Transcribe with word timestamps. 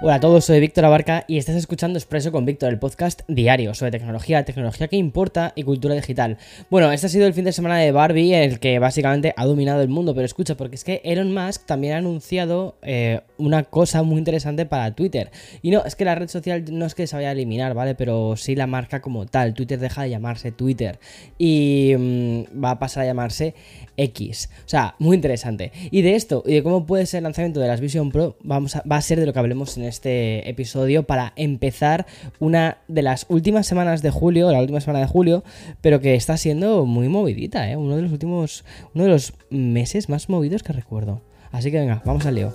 Hola 0.00 0.14
a 0.14 0.20
todos, 0.20 0.44
soy 0.44 0.60
Víctor 0.60 0.84
Abarca 0.84 1.24
y 1.26 1.38
estás 1.38 1.56
escuchando 1.56 1.98
Expreso 1.98 2.30
con 2.30 2.44
Víctor, 2.44 2.68
el 2.68 2.78
podcast 2.78 3.22
diario 3.26 3.74
sobre 3.74 3.90
tecnología, 3.90 4.44
tecnología 4.44 4.86
que 4.86 4.94
importa 4.94 5.52
y 5.56 5.64
cultura 5.64 5.96
digital. 5.96 6.38
Bueno, 6.70 6.92
este 6.92 7.08
ha 7.08 7.10
sido 7.10 7.26
el 7.26 7.34
fin 7.34 7.44
de 7.44 7.50
semana 7.50 7.78
de 7.78 7.90
Barbie, 7.90 8.32
el 8.32 8.60
que 8.60 8.78
básicamente 8.78 9.34
ha 9.36 9.44
dominado 9.44 9.82
el 9.82 9.88
mundo, 9.88 10.14
pero 10.14 10.24
escucha, 10.24 10.56
porque 10.56 10.76
es 10.76 10.84
que 10.84 11.00
Elon 11.02 11.34
Musk 11.34 11.66
también 11.66 11.94
ha 11.94 11.96
anunciado 11.96 12.76
eh, 12.82 13.22
una 13.38 13.64
cosa 13.64 14.04
muy 14.04 14.18
interesante 14.18 14.66
para 14.66 14.94
Twitter. 14.94 15.32
Y 15.62 15.72
no, 15.72 15.84
es 15.84 15.96
que 15.96 16.04
la 16.04 16.14
red 16.14 16.28
social 16.28 16.64
no 16.70 16.86
es 16.86 16.94
que 16.94 17.08
se 17.08 17.16
vaya 17.16 17.30
a 17.30 17.32
eliminar, 17.32 17.74
¿vale? 17.74 17.96
Pero 17.96 18.36
sí 18.36 18.54
la 18.54 18.68
marca 18.68 19.02
como 19.02 19.26
tal. 19.26 19.52
Twitter 19.52 19.80
deja 19.80 20.04
de 20.04 20.10
llamarse 20.10 20.52
Twitter 20.52 21.00
y 21.38 21.94
mm, 21.98 22.64
va 22.64 22.70
a 22.70 22.78
pasar 22.78 23.02
a 23.02 23.06
llamarse 23.06 23.56
X. 23.96 24.48
O 24.64 24.68
sea, 24.68 24.94
muy 25.00 25.16
interesante. 25.16 25.72
Y 25.90 26.02
de 26.02 26.14
esto, 26.14 26.44
y 26.46 26.54
de 26.54 26.62
cómo 26.62 26.86
puede 26.86 27.04
ser 27.06 27.18
el 27.18 27.24
lanzamiento 27.24 27.58
de 27.58 27.66
las 27.66 27.80
Vision 27.80 28.12
Pro, 28.12 28.36
vamos 28.44 28.76
a, 28.76 28.82
va 28.82 28.96
a 28.96 29.02
ser 29.02 29.18
de 29.18 29.26
lo 29.26 29.32
que 29.32 29.40
hablemos 29.40 29.76
en 29.76 29.87
este 29.88 30.48
episodio 30.48 31.02
para 31.02 31.32
empezar 31.36 32.06
una 32.38 32.78
de 32.88 33.02
las 33.02 33.26
últimas 33.28 33.66
semanas 33.66 34.02
de 34.02 34.10
julio, 34.10 34.52
la 34.52 34.60
última 34.60 34.80
semana 34.80 35.00
de 35.00 35.06
julio, 35.06 35.44
pero 35.80 36.00
que 36.00 36.14
está 36.14 36.36
siendo 36.36 36.84
muy 36.84 37.08
movidita, 37.08 37.68
¿eh? 37.70 37.76
Uno 37.76 37.96
de 37.96 38.02
los 38.02 38.12
últimos, 38.12 38.64
uno 38.94 39.04
de 39.04 39.10
los 39.10 39.32
meses 39.50 40.08
más 40.08 40.28
movidos 40.28 40.62
que 40.62 40.72
recuerdo. 40.72 41.22
Así 41.50 41.70
que 41.70 41.80
venga, 41.80 42.02
vamos 42.04 42.26
al 42.26 42.34
lío. 42.34 42.54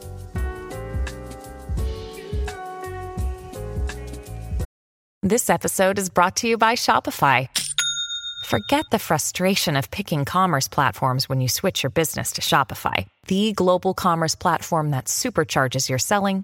This 5.22 5.50
episode 5.50 5.98
is 5.98 6.10
brought 6.10 6.36
to 6.38 6.48
you 6.48 6.58
by 6.58 6.76
Shopify. 6.76 7.48
Forget 8.46 8.84
the 8.92 9.00
frustration 9.00 9.78
of 9.78 9.90
picking 9.90 10.26
commerce 10.26 10.68
platforms 10.68 11.30
when 11.30 11.40
you 11.40 11.48
switch 11.48 11.82
your 11.82 11.92
business 11.92 12.34
to 12.34 12.42
Shopify, 12.42 13.08
the 13.28 13.54
global 13.54 13.94
commerce 13.94 14.36
platform 14.36 14.92
that 14.92 15.06
supercharges 15.06 15.88
your 15.88 15.98
selling 15.98 16.44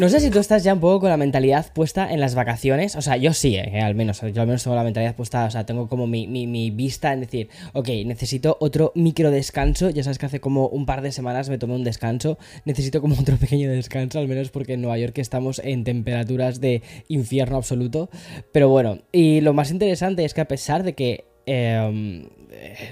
No 0.00 0.08
sé 0.08 0.18
si 0.20 0.30
tú 0.30 0.38
estás 0.38 0.64
ya 0.64 0.72
un 0.72 0.80
poco 0.80 1.00
con 1.00 1.10
la 1.10 1.18
mentalidad 1.18 1.70
puesta 1.74 2.10
en 2.10 2.20
las 2.20 2.34
vacaciones. 2.34 2.96
O 2.96 3.02
sea, 3.02 3.18
yo 3.18 3.34
sí, 3.34 3.56
eh, 3.56 3.82
al 3.82 3.94
menos. 3.94 4.22
Yo 4.22 4.40
al 4.40 4.46
menos 4.46 4.64
tengo 4.64 4.74
la 4.74 4.82
mentalidad 4.82 5.14
puesta. 5.14 5.44
O 5.44 5.50
sea, 5.50 5.66
tengo 5.66 5.90
como 5.90 6.06
mi, 6.06 6.26
mi, 6.26 6.70
vista 6.70 7.12
en 7.12 7.20
decir, 7.20 7.50
ok, 7.74 7.86
necesito 8.06 8.56
otro 8.60 8.92
micro 8.94 9.30
descanso. 9.30 9.90
Ya 9.90 10.02
sabes 10.02 10.16
que 10.16 10.24
hace 10.24 10.40
como 10.40 10.68
un 10.68 10.86
par 10.86 11.02
de 11.02 11.12
semanas 11.12 11.50
me 11.50 11.58
tomé 11.58 11.74
un 11.74 11.84
descanso. 11.84 12.38
Necesito 12.64 13.02
como 13.02 13.14
otro 13.14 13.36
pequeño 13.40 13.70
descanso, 13.70 14.18
al 14.18 14.26
menos 14.26 14.48
porque 14.48 14.72
en 14.72 14.80
Nueva 14.80 14.96
York 14.96 15.18
estamos 15.18 15.60
en 15.62 15.84
temperaturas 15.84 16.62
de 16.62 16.82
infierno 17.08 17.58
absoluto. 17.58 18.08
Pero 18.52 18.70
bueno, 18.70 19.02
y 19.12 19.42
lo 19.42 19.52
más 19.52 19.70
interesante 19.70 20.24
es 20.24 20.32
que 20.32 20.40
a 20.40 20.48
pesar 20.48 20.82
de 20.82 20.94
que 20.94 21.26
eh, 21.44 22.26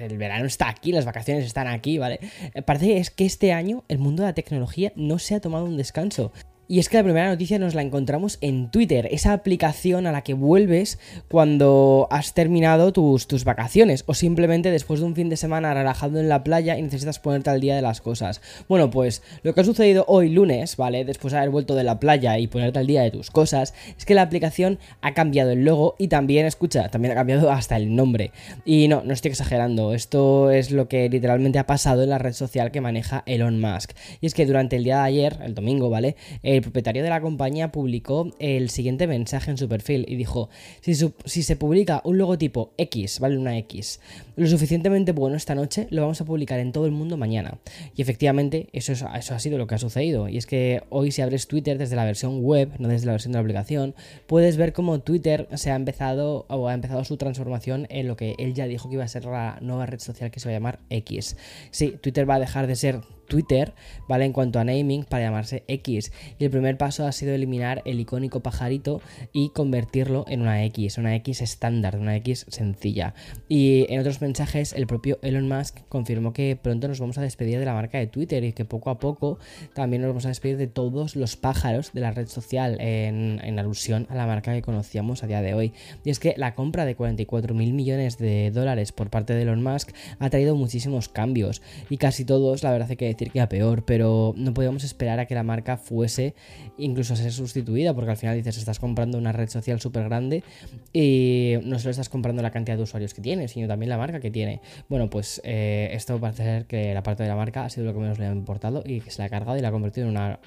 el 0.02 0.18
verano 0.18 0.44
está 0.44 0.68
aquí, 0.68 0.92
las 0.92 1.06
vacaciones 1.06 1.46
están 1.46 1.68
aquí, 1.68 1.96
¿vale? 1.96 2.20
Parece 2.66 2.98
es 2.98 3.10
que 3.10 3.24
este 3.24 3.54
año 3.54 3.84
el 3.88 3.96
mundo 3.98 4.24
de 4.24 4.28
la 4.28 4.34
tecnología 4.34 4.92
no 4.94 5.18
se 5.18 5.34
ha 5.34 5.40
tomado 5.40 5.64
un 5.64 5.78
descanso. 5.78 6.32
Y 6.70 6.80
es 6.80 6.90
que 6.90 6.98
la 6.98 7.02
primera 7.02 7.30
noticia 7.30 7.58
nos 7.58 7.74
la 7.74 7.80
encontramos 7.80 8.36
en 8.42 8.70
Twitter, 8.70 9.08
esa 9.10 9.32
aplicación 9.32 10.06
a 10.06 10.12
la 10.12 10.20
que 10.20 10.34
vuelves 10.34 10.98
cuando 11.30 12.06
has 12.10 12.34
terminado 12.34 12.92
tus, 12.92 13.26
tus, 13.26 13.44
vacaciones 13.44 14.04
o 14.04 14.12
simplemente 14.12 14.70
después 14.70 15.00
de 15.00 15.06
un 15.06 15.14
fin 15.14 15.30
de 15.30 15.38
semana 15.38 15.72
relajado 15.72 16.20
en 16.20 16.28
la 16.28 16.44
playa 16.44 16.76
y 16.76 16.82
necesitas 16.82 17.20
ponerte 17.20 17.48
al 17.48 17.62
día 17.62 17.74
de 17.74 17.80
las 17.80 18.02
cosas. 18.02 18.42
Bueno, 18.68 18.90
pues 18.90 19.22
lo 19.44 19.54
que 19.54 19.62
ha 19.62 19.64
sucedido 19.64 20.04
hoy 20.08 20.28
lunes, 20.28 20.76
¿vale? 20.76 21.06
Después 21.06 21.32
de 21.32 21.38
haber 21.38 21.48
vuelto 21.48 21.74
de 21.74 21.84
la 21.84 21.98
playa 21.98 22.38
y 22.38 22.48
ponerte 22.48 22.80
al 22.80 22.86
día 22.86 23.00
de 23.00 23.12
tus 23.12 23.30
cosas, 23.30 23.72
es 23.96 24.04
que 24.04 24.14
la 24.14 24.20
aplicación 24.20 24.78
ha 25.00 25.14
cambiado 25.14 25.52
el 25.52 25.64
logo 25.64 25.94
y 25.98 26.08
también, 26.08 26.44
escucha, 26.44 26.90
también 26.90 27.12
ha 27.12 27.14
cambiado 27.14 27.50
hasta 27.50 27.78
el 27.78 27.96
nombre. 27.96 28.30
Y 28.66 28.88
no, 28.88 29.02
no 29.06 29.14
estoy 29.14 29.30
exagerando, 29.30 29.94
esto 29.94 30.50
es 30.50 30.70
lo 30.70 30.86
que 30.86 31.08
literalmente 31.08 31.58
ha 31.58 31.66
pasado 31.66 32.02
en 32.02 32.10
la 32.10 32.18
red 32.18 32.34
social 32.34 32.72
que 32.72 32.82
maneja 32.82 33.22
Elon 33.24 33.58
Musk. 33.58 33.92
Y 34.20 34.26
es 34.26 34.34
que 34.34 34.44
durante 34.44 34.76
el 34.76 34.84
día 34.84 34.98
de 34.98 35.04
ayer, 35.04 35.38
el 35.42 35.54
domingo, 35.54 35.88
¿vale? 35.88 36.14
El 36.58 36.62
propietario 36.62 37.02
de 37.02 37.10
la 37.10 37.20
compañía 37.20 37.72
publicó 37.72 38.30
el 38.38 38.70
siguiente 38.70 39.06
mensaje 39.06 39.50
en 39.50 39.58
su 39.58 39.68
perfil 39.68 40.04
y 40.08 40.16
dijo, 40.16 40.48
si, 40.80 41.42
se 41.42 41.56
publica 41.56 42.00
un 42.04 42.18
logotipo 42.18 42.72
X, 42.76 43.20
¿vale? 43.20 43.38
Una 43.38 43.56
X, 43.58 44.00
lo 44.36 44.46
suficientemente 44.46 45.12
bueno 45.12 45.36
esta 45.36 45.54
noche, 45.54 45.86
lo 45.90 46.02
vamos 46.02 46.20
a 46.20 46.24
publicar 46.24 46.58
en 46.60 46.72
todo 46.72 46.86
el 46.86 46.92
mundo 46.92 47.16
mañana. 47.16 47.58
Y 47.96 48.02
efectivamente, 48.02 48.68
eso, 48.72 48.92
es, 48.92 49.04
eso 49.16 49.34
ha 49.34 49.38
sido 49.38 49.58
lo 49.58 49.66
que 49.66 49.74
ha 49.74 49.78
sucedido. 49.78 50.28
Y 50.28 50.36
es 50.36 50.46
que 50.46 50.82
hoy 50.90 51.12
si 51.12 51.22
abres 51.22 51.48
Twitter 51.48 51.78
desde 51.78 51.96
la 51.96 52.04
versión 52.04 52.42
web, 52.42 52.72
no 52.78 52.88
desde 52.88 53.06
la 53.06 53.12
versión 53.12 53.32
de 53.32 53.38
la 53.38 53.42
aplicación, 53.42 53.94
puedes 54.26 54.56
ver 54.56 54.72
cómo 54.72 55.00
Twitter 55.00 55.48
se 55.54 55.70
ha 55.70 55.76
empezado 55.76 56.46
o 56.48 56.68
ha 56.68 56.74
empezado 56.74 57.04
su 57.04 57.16
transformación 57.16 57.86
en 57.90 58.08
lo 58.08 58.16
que 58.16 58.34
él 58.38 58.54
ya 58.54 58.66
dijo 58.66 58.88
que 58.88 58.94
iba 58.94 59.04
a 59.04 59.08
ser 59.08 59.24
la 59.24 59.58
nueva 59.60 59.86
red 59.86 60.00
social 60.00 60.30
que 60.30 60.40
se 60.40 60.48
va 60.48 60.52
a 60.52 60.56
llamar 60.56 60.80
X. 60.90 61.36
Sí, 61.70 61.96
Twitter 62.00 62.28
va 62.28 62.36
a 62.36 62.40
dejar 62.40 62.66
de 62.66 62.76
ser 62.76 63.00
Twitter, 63.28 63.74
¿vale? 64.08 64.24
En 64.24 64.32
cuanto 64.32 64.58
a 64.58 64.64
naming, 64.64 65.04
para 65.04 65.24
llamarse 65.24 65.64
X. 65.68 66.12
Y 66.38 66.44
el 66.44 66.50
primer 66.50 66.76
paso 66.76 67.06
ha 67.06 67.12
sido 67.12 67.34
eliminar 67.34 67.82
el 67.84 68.00
icónico 68.00 68.40
pajarito 68.40 69.00
y 69.32 69.50
convertirlo 69.50 70.24
en 70.28 70.42
una 70.42 70.64
X, 70.64 70.98
una 70.98 71.14
X 71.16 71.42
estándar, 71.42 71.96
una 71.96 72.16
X 72.16 72.46
sencilla. 72.48 73.14
Y 73.48 73.86
en 73.92 74.00
otros 74.00 74.20
mensajes, 74.20 74.72
el 74.72 74.86
propio 74.86 75.18
Elon 75.22 75.48
Musk 75.48 75.78
confirmó 75.88 76.32
que 76.32 76.58
pronto 76.60 76.88
nos 76.88 77.00
vamos 77.00 77.18
a 77.18 77.22
despedir 77.22 77.58
de 77.58 77.64
la 77.64 77.74
marca 77.74 77.98
de 77.98 78.06
Twitter 78.06 78.42
y 78.44 78.52
que 78.52 78.64
poco 78.64 78.90
a 78.90 78.98
poco 78.98 79.38
también 79.74 80.02
nos 80.02 80.10
vamos 80.10 80.24
a 80.24 80.28
despedir 80.28 80.56
de 80.56 80.66
todos 80.66 81.16
los 81.16 81.36
pájaros 81.36 81.92
de 81.92 82.00
la 82.00 82.10
red 82.10 82.28
social, 82.28 82.76
en, 82.80 83.58
alusión 83.58 84.06
a 84.08 84.14
la 84.14 84.26
marca 84.26 84.52
que 84.52 84.62
conocíamos 84.62 85.22
a 85.22 85.26
día 85.26 85.42
de 85.42 85.54
hoy. 85.54 85.72
Y 86.04 86.10
es 86.10 86.18
que 86.18 86.34
la 86.36 86.54
compra 86.54 86.84
de 86.84 86.94
44 86.94 87.54
mil 87.54 87.72
millones 87.72 88.18
de 88.18 88.50
dólares 88.50 88.92
por 88.92 89.10
parte 89.10 89.34
de 89.34 89.42
Elon 89.42 89.62
Musk 89.62 89.90
ha 90.18 90.30
traído 90.30 90.54
muchísimos 90.54 91.08
cambios 91.08 91.60
y 91.90 91.96
casi 91.96 92.24
todos, 92.24 92.62
la 92.62 92.70
verdad 92.70 92.90
es 92.90 92.96
que 92.96 93.14
decir 93.18 93.32
que 93.32 93.40
a 93.40 93.48
peor, 93.48 93.84
pero 93.84 94.32
no 94.36 94.54
podíamos 94.54 94.84
esperar 94.84 95.18
a 95.18 95.26
que 95.26 95.34
la 95.34 95.42
marca 95.42 95.76
fuese 95.76 96.34
incluso 96.76 97.14
a 97.14 97.16
ser 97.16 97.32
sustituida, 97.32 97.94
porque 97.94 98.12
al 98.12 98.16
final 98.16 98.36
dices, 98.36 98.56
estás 98.58 98.78
comprando 98.78 99.18
una 99.18 99.32
red 99.32 99.48
social 99.48 99.80
súper 99.80 100.04
grande 100.04 100.44
y 100.92 101.54
no 101.64 101.78
solo 101.78 101.90
estás 101.90 102.08
comprando 102.08 102.42
la 102.42 102.50
cantidad 102.50 102.76
de 102.76 102.82
usuarios 102.82 103.14
que 103.14 103.20
tiene, 103.20 103.48
sino 103.48 103.66
también 103.66 103.90
la 103.90 103.98
marca 103.98 104.20
que 104.20 104.30
tiene. 104.30 104.60
Bueno, 104.88 105.10
pues 105.10 105.40
eh, 105.44 105.90
esto 105.92 106.18
parece 106.18 106.44
ser 106.44 106.66
que 106.66 106.94
la 106.94 107.02
parte 107.02 107.24
de 107.24 107.28
la 107.28 107.36
marca 107.36 107.64
ha 107.64 107.70
sido 107.70 107.86
lo 107.86 107.92
que 107.92 108.00
menos 108.00 108.18
le 108.18 108.26
ha 108.26 108.32
importado 108.32 108.82
y 108.86 109.00
que 109.00 109.10
se 109.10 109.20
la 109.20 109.26
ha 109.26 109.28
cargado 109.28 109.58
y 109.58 109.60
la 109.60 109.68
ha 109.68 109.72
convertido 109.72 110.06
en 110.06 110.12
una 110.12 110.38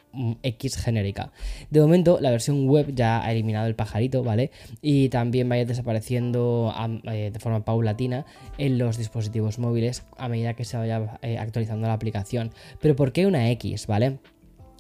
X 0.44 0.78
genérica. 0.78 1.31
De 1.70 1.81
momento, 1.81 2.20
la 2.22 2.31
versión 2.31 2.68
web 2.68 2.94
ya 2.96 3.24
ha 3.24 3.31
eliminado 3.31 3.68
el 3.68 3.76
pajarito, 3.76 4.24
¿vale? 4.24 4.52
Y 4.81 5.10
también 5.10 5.50
va 5.50 5.56
a 5.56 5.60
ir 5.60 5.68
desapareciendo 5.68 6.74
eh, 7.06 7.31
de 7.31 7.40
forma 7.40 7.66
paulatina 7.66 8.26
en 8.58 8.78
los 8.78 8.98
dispositivos 8.98 9.60
móviles 9.60 10.04
a 10.18 10.30
medida 10.30 10.54
que 10.54 10.66
se 10.66 10.78
vaya 10.78 11.20
eh, 11.22 11.38
actualizando 11.38 11.88
la 11.88 11.94
aplicación. 11.94 12.52
Pero 12.80 12.96
¿por 12.96 13.12
qué 13.12 13.26
una 13.26 13.50
X, 13.52 13.88
vale? 13.88 14.20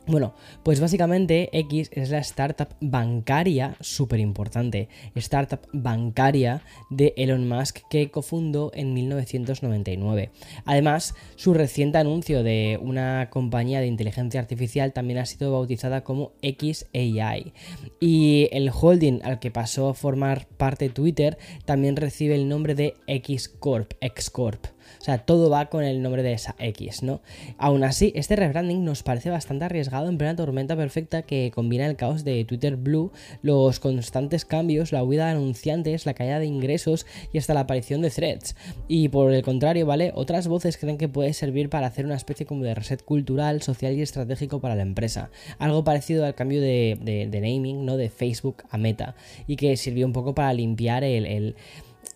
Bueno, 0.07 0.33
pues 0.63 0.79
básicamente 0.79 1.49
X 1.53 1.91
es 1.93 2.09
la 2.09 2.17
startup 2.17 2.69
bancaria 2.81 3.75
súper 3.81 4.19
importante, 4.19 4.89
startup 5.13 5.59
bancaria 5.73 6.63
de 6.89 7.13
Elon 7.17 7.47
Musk 7.47 7.81
que 7.87 8.09
cofundó 8.09 8.71
en 8.73 8.95
1999. 8.95 10.31
Además, 10.65 11.13
su 11.35 11.53
reciente 11.53 11.99
anuncio 11.99 12.41
de 12.41 12.79
una 12.81 13.29
compañía 13.29 13.79
de 13.79 13.85
inteligencia 13.85 14.39
artificial 14.39 14.91
también 14.91 15.19
ha 15.19 15.25
sido 15.27 15.51
bautizada 15.51 16.03
como 16.03 16.31
XAI. 16.41 17.53
Y 17.99 18.49
el 18.51 18.71
holding 18.73 19.19
al 19.23 19.39
que 19.39 19.51
pasó 19.51 19.89
a 19.89 19.93
formar 19.93 20.47
parte 20.57 20.89
Twitter 20.89 21.37
también 21.65 21.95
recibe 21.95 22.33
el 22.33 22.49
nombre 22.49 22.73
de 22.73 22.95
X 23.05 23.49
Corp, 23.49 23.93
X 24.01 24.31
Corp. 24.31 24.65
O 24.99 25.03
sea, 25.03 25.19
todo 25.19 25.49
va 25.49 25.67
con 25.67 25.83
el 25.83 26.01
nombre 26.01 26.23
de 26.23 26.33
esa 26.33 26.55
X, 26.59 27.03
¿no? 27.03 27.21
Aún 27.57 27.83
así, 27.83 28.11
este 28.15 28.35
rebranding 28.35 28.83
nos 28.83 29.03
parece 29.03 29.29
bastante 29.29 29.65
arriesgado 29.65 30.09
en 30.09 30.17
plena 30.17 30.35
tormenta 30.35 30.75
perfecta 30.75 31.21
que 31.23 31.51
combina 31.53 31.85
el 31.85 31.95
caos 31.95 32.23
de 32.23 32.43
Twitter 32.45 32.75
Blue, 32.75 33.11
los 33.41 33.79
constantes 33.79 34.45
cambios, 34.45 34.91
la 34.91 35.03
huida 35.03 35.25
de 35.25 35.31
anunciantes, 35.31 36.05
la 36.05 36.13
caída 36.13 36.39
de 36.39 36.45
ingresos 36.45 37.05
y 37.33 37.37
hasta 37.37 37.53
la 37.53 37.61
aparición 37.61 38.01
de 38.01 38.09
threads. 38.09 38.55
Y 38.87 39.09
por 39.09 39.31
el 39.33 39.43
contrario, 39.43 39.85
¿vale? 39.85 40.11
Otras 40.15 40.47
voces 40.47 40.77
creen 40.77 40.97
que 40.97 41.09
puede 41.09 41.33
servir 41.33 41.69
para 41.69 41.87
hacer 41.87 42.05
una 42.05 42.15
especie 42.15 42.45
como 42.45 42.63
de 42.63 42.75
reset 42.75 43.03
cultural, 43.03 43.61
social 43.61 43.93
y 43.93 44.01
estratégico 44.01 44.59
para 44.59 44.75
la 44.75 44.83
empresa. 44.83 45.29
Algo 45.59 45.83
parecido 45.83 46.25
al 46.25 46.35
cambio 46.35 46.61
de, 46.61 47.29
naming, 47.31 47.85
¿no? 47.85 47.97
De 47.97 48.09
Facebook 48.09 48.63
a 48.69 48.77
Meta. 48.77 49.15
Y 49.47 49.55
que 49.55 49.77
sirvió 49.77 50.05
un 50.05 50.13
poco 50.13 50.35
para 50.35 50.53
limpiar 50.53 51.03
el, 51.03 51.25
el 51.25 51.55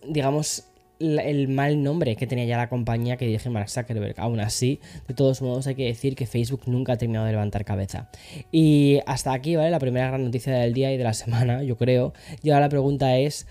digamos, 0.06 0.64
el 0.98 1.48
mal 1.48 1.82
nombre 1.82 2.16
que 2.16 2.26
tenía 2.26 2.44
ya 2.44 2.56
la 2.56 2.68
compañía 2.68 3.16
que 3.16 3.26
dirige 3.26 3.50
Mark 3.50 3.68
Zuckerberg. 3.70 4.14
Aún 4.18 4.40
así, 4.40 4.80
de 5.06 5.14
todos 5.14 5.42
modos, 5.42 5.66
hay 5.66 5.74
que 5.74 5.84
decir 5.84 6.16
que 6.16 6.26
Facebook 6.26 6.62
nunca 6.66 6.94
ha 6.94 6.98
terminado 6.98 7.26
de 7.26 7.32
levantar 7.32 7.64
cabeza. 7.64 8.10
Y 8.52 9.00
hasta 9.06 9.32
aquí, 9.32 9.56
¿vale? 9.56 9.70
La 9.70 9.78
primera 9.78 10.08
gran 10.08 10.24
noticia 10.24 10.52
del 10.54 10.72
día 10.74 10.92
y 10.92 10.96
de 10.96 11.04
la 11.04 11.14
semana, 11.14 11.62
yo 11.62 11.76
creo. 11.76 12.12
Y 12.42 12.50
ahora 12.50 12.66
la 12.66 12.70
pregunta 12.70 13.16
es: 13.18 13.46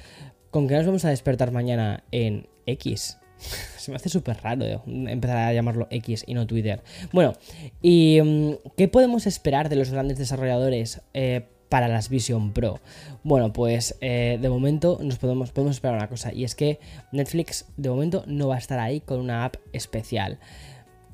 ¿con 0.51 0.67
qué 0.67 0.75
nos 0.75 0.85
vamos 0.85 1.05
a 1.05 1.09
despertar 1.09 1.51
mañana 1.51 2.03
en 2.11 2.47
X? 2.65 3.17
Se 3.77 3.91
me 3.91 3.97
hace 3.97 4.09
súper 4.09 4.37
raro 4.41 4.65
eh, 4.65 4.79
empezar 4.85 5.37
a 5.37 5.53
llamarlo 5.53 5.87
X 5.89 6.23
y 6.27 6.33
no 6.33 6.47
Twitter. 6.47 6.81
Bueno, 7.11 7.33
¿y 7.81 8.19
mm, 8.23 8.71
qué 8.77 8.87
podemos 8.87 9.27
esperar 9.27 9.69
de 9.69 9.75
los 9.75 9.91
grandes 9.91 10.17
desarrolladores 10.17 11.01
eh, 11.13 11.47
para 11.69 11.87
las 11.87 12.09
Vision 12.09 12.53
Pro? 12.53 12.79
Bueno, 13.23 13.53
pues 13.53 13.97
eh, 14.01 14.37
de 14.41 14.49
momento 14.49 14.99
nos 15.01 15.17
podemos, 15.17 15.51
podemos 15.51 15.75
esperar 15.75 15.97
una 15.97 16.09
cosa, 16.09 16.33
y 16.33 16.43
es 16.43 16.55
que 16.55 16.79
Netflix 17.11 17.65
de 17.77 17.89
momento 17.89 18.23
no 18.27 18.47
va 18.47 18.55
a 18.55 18.59
estar 18.59 18.79
ahí 18.79 19.01
con 19.01 19.19
una 19.19 19.45
app 19.45 19.55
especial. 19.73 20.39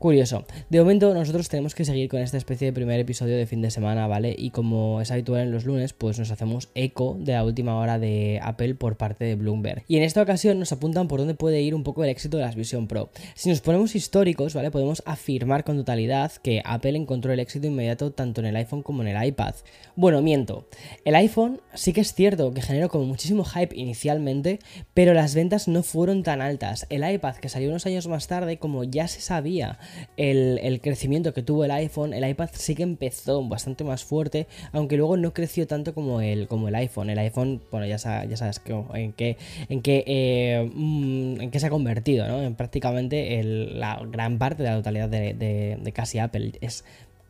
Curioso. 0.01 0.45
De 0.71 0.79
momento 0.79 1.13
nosotros 1.13 1.47
tenemos 1.47 1.75
que 1.75 1.85
seguir 1.85 2.09
con 2.09 2.21
esta 2.21 2.35
especie 2.35 2.65
de 2.65 2.73
primer 2.73 2.99
episodio 2.99 3.37
de 3.37 3.45
fin 3.45 3.61
de 3.61 3.69
semana, 3.69 4.07
¿vale? 4.07 4.35
Y 4.35 4.49
como 4.49 4.99
es 4.99 5.11
habitual 5.11 5.41
en 5.41 5.51
los 5.51 5.65
lunes, 5.65 5.93
pues 5.93 6.17
nos 6.17 6.31
hacemos 6.31 6.69
eco 6.73 7.17
de 7.19 7.33
la 7.33 7.45
última 7.45 7.77
hora 7.77 7.99
de 7.99 8.39
Apple 8.41 8.73
por 8.73 8.97
parte 8.97 9.25
de 9.25 9.35
Bloomberg. 9.35 9.83
Y 9.87 9.97
en 9.97 10.03
esta 10.03 10.23
ocasión 10.23 10.57
nos 10.57 10.71
apuntan 10.71 11.07
por 11.07 11.19
dónde 11.19 11.35
puede 11.35 11.61
ir 11.61 11.75
un 11.75 11.83
poco 11.83 12.03
el 12.03 12.09
éxito 12.09 12.37
de 12.37 12.41
las 12.41 12.55
Vision 12.55 12.87
Pro. 12.87 13.11
Si 13.35 13.49
nos 13.49 13.61
ponemos 13.61 13.93
históricos, 13.93 14.55
¿vale? 14.55 14.71
Podemos 14.71 15.03
afirmar 15.05 15.63
con 15.63 15.77
totalidad 15.77 16.31
que 16.41 16.63
Apple 16.65 16.97
encontró 16.97 17.31
el 17.31 17.39
éxito 17.39 17.67
inmediato 17.67 18.11
tanto 18.11 18.41
en 18.41 18.47
el 18.47 18.55
iPhone 18.55 18.81
como 18.81 19.03
en 19.03 19.09
el 19.09 19.23
iPad. 19.23 19.53
Bueno, 19.95 20.23
miento. 20.23 20.67
El 21.05 21.13
iPhone 21.13 21.61
sí 21.75 21.93
que 21.93 22.01
es 22.01 22.15
cierto 22.15 22.55
que 22.55 22.63
generó 22.63 22.89
como 22.89 23.05
muchísimo 23.05 23.43
hype 23.43 23.77
inicialmente, 23.77 24.57
pero 24.95 25.13
las 25.13 25.35
ventas 25.35 25.67
no 25.67 25.83
fueron 25.83 26.23
tan 26.23 26.41
altas. 26.41 26.87
El 26.89 27.07
iPad, 27.07 27.35
que 27.35 27.49
salió 27.49 27.69
unos 27.69 27.85
años 27.85 28.07
más 28.07 28.25
tarde, 28.25 28.57
como 28.57 28.83
ya 28.83 29.07
se 29.07 29.21
sabía 29.21 29.77
el, 30.17 30.79
crecimiento 30.81 31.33
que 31.33 31.43
tuvo 31.43 31.65
el 31.65 31.71
iPhone, 31.71 32.13
el 32.13 32.27
iPad 32.27 32.49
sí 32.53 32.75
que 32.75 32.83
empezó 32.83 33.47
bastante 33.47 33.83
más 33.83 34.03
fuerte, 34.03 34.47
aunque 34.71 34.97
luego 34.97 35.17
no 35.17 35.33
creció 35.33 35.67
tanto 35.67 35.93
como 35.93 36.21
el, 36.21 36.47
como 36.47 36.67
el 36.67 36.75
iPhone. 36.75 37.09
El 37.09 37.19
iPhone, 37.19 37.61
bueno, 37.71 37.85
ya, 37.85 37.97
sabes, 37.97 38.39
sabes 38.39 38.61
en 38.93 39.13
qué, 39.13 39.37
en 39.69 39.81
qué, 39.81 40.03
eh, 40.07 40.69
mm, 40.73 41.41
en 41.41 41.51
qué 41.51 41.59
se 41.59 41.67
ha 41.67 41.69
convertido, 41.69 42.27
¿no? 42.27 42.41
En 42.41 42.55
prácticamente 42.55 43.41
la 43.43 44.01
gran 44.09 44.37
parte 44.37 44.63
de 44.63 44.69
la 44.69 44.75
totalidad 44.77 45.09
de, 45.09 45.33
de 45.33 45.91
casi 45.91 46.19
Apple. 46.19 46.53
Es 46.61 46.83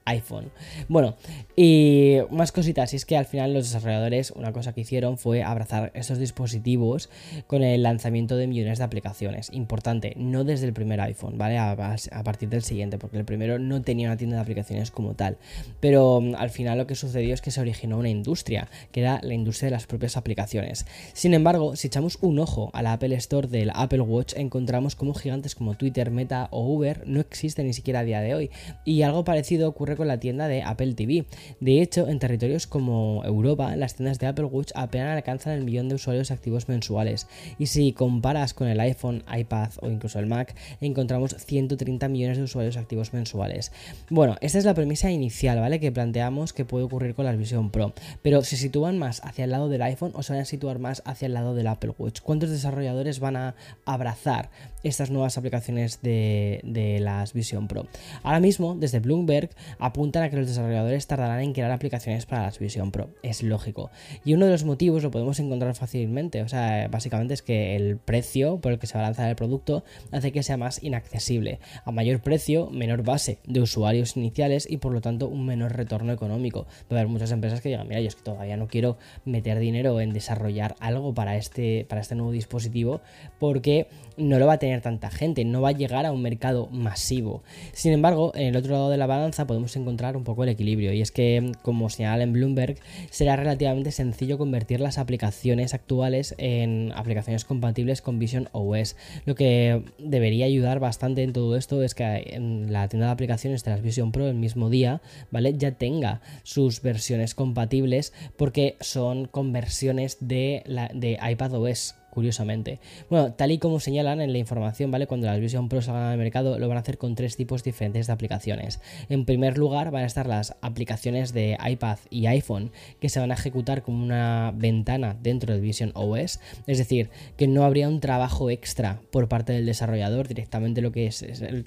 iPhone. 0.06 0.52
Bueno, 0.88 1.16
y 1.56 2.18
más 2.32 2.52
cositas, 2.52 2.94
y 2.94 2.96
es 2.96 3.06
que 3.06 3.18
al 3.18 3.26
final 3.26 3.54
los 3.54 3.66
desarrolladores 3.66 4.32
una 4.32 4.52
cosa 4.52 4.74
que 4.74 4.82
hicieron 4.82 5.18
fue 5.18 5.44
abrazar 5.44 5.92
estos 5.94 6.18
dispositivos 6.18 7.10
con 7.48 7.64
el 7.64 7.84
lanzamiento 7.84 8.36
de 8.36 8.48
millones 8.48 8.80
de 8.80 8.84
aplicaciones. 8.84 9.50
Importante, 9.54 10.14
no 10.18 10.44
desde 10.44 10.68
el 10.68 10.74
primer 10.74 11.02
iPhone, 11.02 11.38
¿vale? 11.38 11.58
A, 11.58 11.76
partir 12.24 12.50
del 12.50 12.64
siguiente, 12.64 12.98
porque 12.98 13.18
el 13.18 13.26
primero 13.26 13.60
no 13.60 13.82
tenía 13.82 14.08
una 14.08 14.18
tienda 14.18 14.38
de 14.38 14.42
aplicaciones 14.42 14.92
como 14.92 15.14
tal. 15.14 15.38
Pero 15.80 16.22
mm, 16.22 16.36
al 16.36 16.50
final 16.50 16.78
lo 16.78 16.88
que 16.88 16.96
sucedió 16.96 17.34
es 17.34 17.42
que 17.42 17.52
se 17.52 17.62
originó 17.62 17.98
una 17.98 18.10
industria, 18.10 18.70
que 18.92 19.02
era 19.02 19.20
la 19.24 19.34
industria 19.34 19.68
de 19.68 19.72
las 19.72 19.88
propias 19.88 20.18
aplicaciones. 20.18 20.86
Sin 21.14 21.34
embargo, 21.34 21.76
si 21.76 21.88
echamos 21.88 22.18
un 22.22 22.40
ojo 22.40 22.70
a 22.74 22.82
la 22.82 22.94
Apple 22.94 23.16
Store 23.16 23.48
del 23.48 23.72
Apple 23.74 24.02
Watch, 24.02 24.34
encontramos 24.36 24.96
como 24.96 25.14
gigantes 25.14 25.56
como 25.56 25.76
Twitter, 25.76 26.12
Meta 26.12 26.48
o 26.52 26.66
Uber 26.66 27.04
no 27.06 27.20
existen 27.20 27.68
ni 27.68 27.74
siquiera 27.74 28.00
a 28.00 28.04
día 28.04 28.22
de 28.22 28.36
hoy. 28.36 28.52
Y 28.86 29.02
algo 29.04 29.24
parecido 29.24 29.70
ocurre 29.70 29.91
con 29.96 30.08
la 30.08 30.20
tienda 30.20 30.48
de 30.48 30.64
Apple 30.64 30.94
TV. 30.94 31.26
De 31.60 31.82
hecho, 31.82 32.08
en 32.08 32.20
territorios 32.20 32.68
como 32.68 33.24
Europa, 33.26 33.76
las 33.76 33.96
tiendas 33.96 34.20
de 34.20 34.28
Apple 34.28 34.46
Watch 34.46 34.72
apenas 34.76 35.16
alcanzan 35.16 35.54
el 35.54 35.64
millón 35.64 35.90
de 35.90 35.96
usuarios 35.96 36.32
activos 36.32 36.68
mensuales. 36.70 37.28
Y 37.58 37.68
si 37.68 37.94
comparas 37.94 38.54
con 38.54 38.68
el 38.68 38.80
iPhone, 38.80 39.24
iPad 39.32 39.70
o 39.82 39.90
incluso 39.90 40.20
el 40.20 40.26
Mac, 40.26 40.56
encontramos 40.80 41.36
130 41.38 42.08
millones 42.08 42.38
de 42.38 42.44
usuarios 42.44 42.78
activos 42.78 43.14
mensuales. 43.14 43.72
Bueno, 44.10 44.38
esta 44.42 44.58
es 44.58 44.66
la 44.66 44.74
premisa 44.74 45.12
inicial, 45.12 45.60
¿vale? 45.60 45.80
Que 45.80 45.92
planteamos 45.92 46.54
que 46.54 46.66
puede 46.66 46.86
ocurrir 46.86 47.16
con 47.16 47.26
la 47.26 47.32
Vision 47.34 47.72
Pro. 47.72 47.94
Pero 48.22 48.44
se 48.44 48.58
sitúan 48.58 48.98
más 48.98 49.22
hacia 49.24 49.46
el 49.46 49.52
lado 49.52 49.70
del 49.70 49.82
iPhone 49.82 50.12
o 50.16 50.24
se 50.24 50.34
van 50.34 50.42
a 50.42 50.46
situar 50.46 50.80
más 50.80 51.02
hacia 51.06 51.26
el 51.26 51.34
lado 51.34 51.56
del 51.56 51.68
Apple 51.68 51.94
Watch. 51.98 52.22
¿Cuántos 52.22 52.50
desarrolladores 52.50 53.20
van 53.20 53.36
a 53.36 53.56
abrazar 53.86 54.50
estas 54.84 55.12
nuevas 55.12 55.38
aplicaciones 55.38 56.02
de 56.02 56.98
las 57.02 57.34
Vision 57.34 57.68
Pro? 57.68 57.88
Ahora 58.24 58.40
mismo, 58.40 58.76
desde 58.76 59.00
Bloomberg, 59.00 59.50
apuntan 59.82 60.24
a 60.24 60.30
que 60.30 60.38
los 60.38 60.48
desarrolladores 60.48 61.08
tardarán 61.08 61.42
en 61.42 61.54
crear 61.54 61.72
aplicaciones 61.72 62.26
para 62.26 62.44
las 62.44 62.60
Vision 62.60 62.92
Pro. 62.92 63.10
Es 63.24 63.42
lógico. 63.42 63.90
Y 64.24 64.36
uno 64.36 64.46
de 64.46 64.52
los 64.52 64.64
motivos 64.64 65.04
lo 65.04 65.12
podemos 65.12 65.40
encontrar 65.40 65.76
fácilmente. 65.76 66.44
O 66.44 66.48
sea, 66.48 66.88
básicamente 66.90 67.34
es 67.34 67.42
que 67.42 67.76
el 67.76 67.98
precio 67.98 68.62
por 68.62 68.72
el 68.72 68.80
que 68.80 68.88
se 68.88 68.94
va 68.94 69.02
a 69.02 69.08
lanzar 69.08 69.28
el 69.28 69.36
producto 69.36 69.84
hace 70.12 70.32
que 70.32 70.44
sea 70.44 70.56
más 70.56 70.82
inaccesible. 70.84 71.60
A 71.84 71.92
mayor 71.92 72.22
precio, 72.22 72.70
menor 72.70 73.04
base 73.04 73.40
de 73.46 73.60
usuarios 73.60 74.16
iniciales 74.16 74.68
y 74.70 74.78
por 74.78 74.94
lo 74.94 75.02
tanto 75.02 75.28
un 75.28 75.46
menor 75.46 75.76
retorno 75.76 76.14
económico. 76.14 76.68
Va 76.92 76.98
a 76.98 77.00
haber 77.00 77.08
muchas 77.08 77.32
empresas 77.32 77.60
que 77.60 77.70
digan, 77.70 77.88
mira, 77.88 78.02
yo 78.02 78.08
es 78.08 78.16
que 78.16 78.24
todavía 78.24 78.58
no 78.58 78.68
quiero 78.68 78.98
meter 79.26 79.58
dinero 79.58 80.00
en 80.00 80.14
desarrollar 80.14 80.76
algo 80.80 81.14
para 81.14 81.38
este, 81.38 81.86
para 81.90 82.02
este 82.02 82.14
nuevo 82.14 82.32
dispositivo 82.32 83.02
porque 83.40 83.88
no 84.18 84.40
lo 84.40 84.48
va 84.48 84.54
a 84.54 84.60
tener 84.60 84.82
tanta 84.82 85.10
gente, 85.10 85.46
no 85.46 85.62
va 85.62 85.70
a 85.70 85.74
llegar 85.74 86.06
a 86.06 86.12
un 86.12 86.22
mercado 86.22 86.68
masivo. 86.72 87.44
Sin 87.74 87.94
embargo, 87.94 88.32
en 88.36 88.48
el 88.48 88.56
otro 88.56 88.74
lado 88.74 88.90
de 88.90 88.98
la 88.98 89.08
balanza 89.08 89.48
podemos 89.48 89.76
encontrar 89.76 90.18
un 90.18 90.24
poco 90.24 90.44
el 90.44 90.50
equilibrio 90.50 90.94
y 90.94 91.02
es 91.02 91.12
que, 91.12 91.52
como 91.62 91.90
señala 91.90 92.24
en 92.24 92.34
Bloomberg, 92.34 92.78
será 93.10 93.36
relativamente 93.36 93.92
sencillo 93.92 94.38
convertir 94.38 94.80
las 94.80 94.98
aplicaciones 94.98 95.74
actuales 95.74 96.36
en 96.38 96.92
aplicaciones 96.96 97.46
compatibles 97.46 98.02
con 98.02 98.20
Vision 98.20 98.50
OS. 98.52 98.96
Lo 99.26 99.36
que 99.36 99.84
debería 99.98 100.46
ayudar 100.46 100.80
bastante 100.80 101.24
en 101.24 101.34
todo 101.34 101.56
esto 101.56 101.82
es 101.84 101.96
que 101.96 102.32
en 102.32 102.72
la 102.72 102.88
tienda 102.88 103.08
de 103.08 103.14
aplicaciones 103.14 103.64
de 103.64 103.72
las 103.72 103.82
Vision 103.82 104.12
Pro 104.12 104.28
el 104.28 104.36
mismo 104.36 104.70
día, 104.70 105.02
¿vale? 105.32 105.54
Ya 105.58 105.72
tenga 105.72 106.22
sus 106.44 106.82
versiones 106.82 107.36
compatibles 107.36 108.14
porque 108.38 108.76
son 108.80 109.26
conversiones 109.26 110.18
de, 110.20 110.64
la, 110.66 110.90
de 110.94 111.18
iPadOS 111.22 111.96
curiosamente. 112.12 112.80
Bueno, 113.10 113.34
tal 113.34 113.52
y 113.52 113.58
como 113.58 113.80
señalan 113.80 114.22
en 114.22 114.32
la 114.32 114.38
información, 114.38 114.92
¿vale? 114.92 115.08
Cuando 115.08 115.26
las 115.26 115.40
Vision 115.40 115.70
Pro 115.70 115.82
salgan 115.82 116.04
al 116.04 116.18
mercado, 116.18 116.60
lo 116.60 116.68
van 116.68 116.78
a 116.78 116.82
hacer 116.82 117.00
con 117.00 117.16
tres 117.16 117.36
tipos 117.36 117.64
diferentes 117.64 118.08
de 118.08 118.14
aplicaciones. 118.14 118.80
En 119.10 119.26
primer 119.26 119.58
lugar, 119.58 119.90
van 119.90 120.04
a 120.04 120.06
estar 120.06 120.28
las 120.28 120.56
aplicaciones 120.62 121.34
de 121.34 121.58
iPad 121.66 121.98
y 122.10 122.28
iPhone 122.28 122.72
que 123.00 123.10
se 123.10 123.20
van 123.20 123.32
a 123.32 123.34
ejecutar 123.34 123.82
como 123.82 124.04
una 124.04 124.54
ventana 124.56 125.18
dentro 125.20 125.54
de 125.54 125.62
Vision 125.62 125.92
OS, 125.96 126.40
es 126.68 126.78
decir, 126.78 127.10
que 127.38 127.48
no 127.48 127.64
habría 127.64 127.88
un 127.88 128.00
trabajo 128.00 128.50
extra 128.50 129.02
por 129.12 129.28
parte 129.28 129.54
del 129.54 129.66
desarrollador, 129.66 130.28
directamente 130.28 130.82
lo 130.82 130.92
que 130.92 131.08
es, 131.08 131.26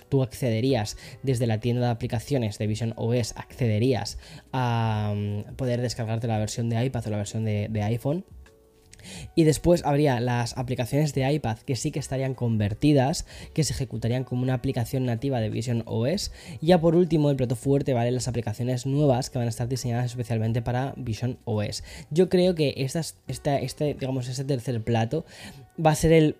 tú 0.08 0.22
accederías 0.22 0.96
desde 1.22 1.46
la 1.46 1.58
tienda 1.58 1.86
de 1.86 1.92
aplicaciones 1.92 2.58
de 2.58 2.66
Vision 2.66 2.92
OS, 2.96 3.34
accederías 3.36 4.18
a 4.52 5.14
mm, 5.16 5.54
poder 5.54 5.80
descargarte 5.80 6.26
la 6.26 6.38
versión 6.38 6.68
de 6.68 6.84
iPad 6.84 7.06
o 7.06 7.10
la 7.10 7.16
versión 7.16 7.44
de 7.44 7.82
iPhone 7.82 8.24
y 9.34 9.44
después 9.44 9.84
habría 9.84 10.20
las 10.20 10.56
aplicaciones 10.56 11.14
de 11.14 11.32
iPad 11.32 11.58
que 11.58 11.76
sí 11.76 11.90
que 11.90 11.98
estarían 11.98 12.34
convertidas, 12.34 13.26
que 13.52 13.64
se 13.64 13.72
ejecutarían 13.72 14.24
como 14.24 14.42
una 14.42 14.54
aplicación 14.54 15.04
nativa 15.04 15.40
de 15.40 15.50
Vision 15.50 15.82
OS. 15.86 16.32
Y 16.60 16.66
ya 16.66 16.80
por 16.80 16.94
último, 16.94 17.30
el 17.30 17.36
plato 17.36 17.56
fuerte, 17.56 17.94
¿vale? 17.94 18.10
Las 18.10 18.28
aplicaciones 18.28 18.86
nuevas 18.86 19.30
que 19.30 19.38
van 19.38 19.46
a 19.46 19.50
estar 19.50 19.68
diseñadas 19.68 20.06
especialmente 20.06 20.62
para 20.62 20.94
Vision 20.96 21.38
OS. 21.44 21.82
Yo 22.10 22.28
creo 22.28 22.54
que 22.54 22.74
estas, 22.76 23.16
este, 23.26 23.94
digamos, 23.94 24.28
este 24.28 24.44
tercer 24.44 24.82
plato 24.82 25.24
va 25.84 25.90
a 25.90 25.94
ser 25.94 26.12
el 26.12 26.36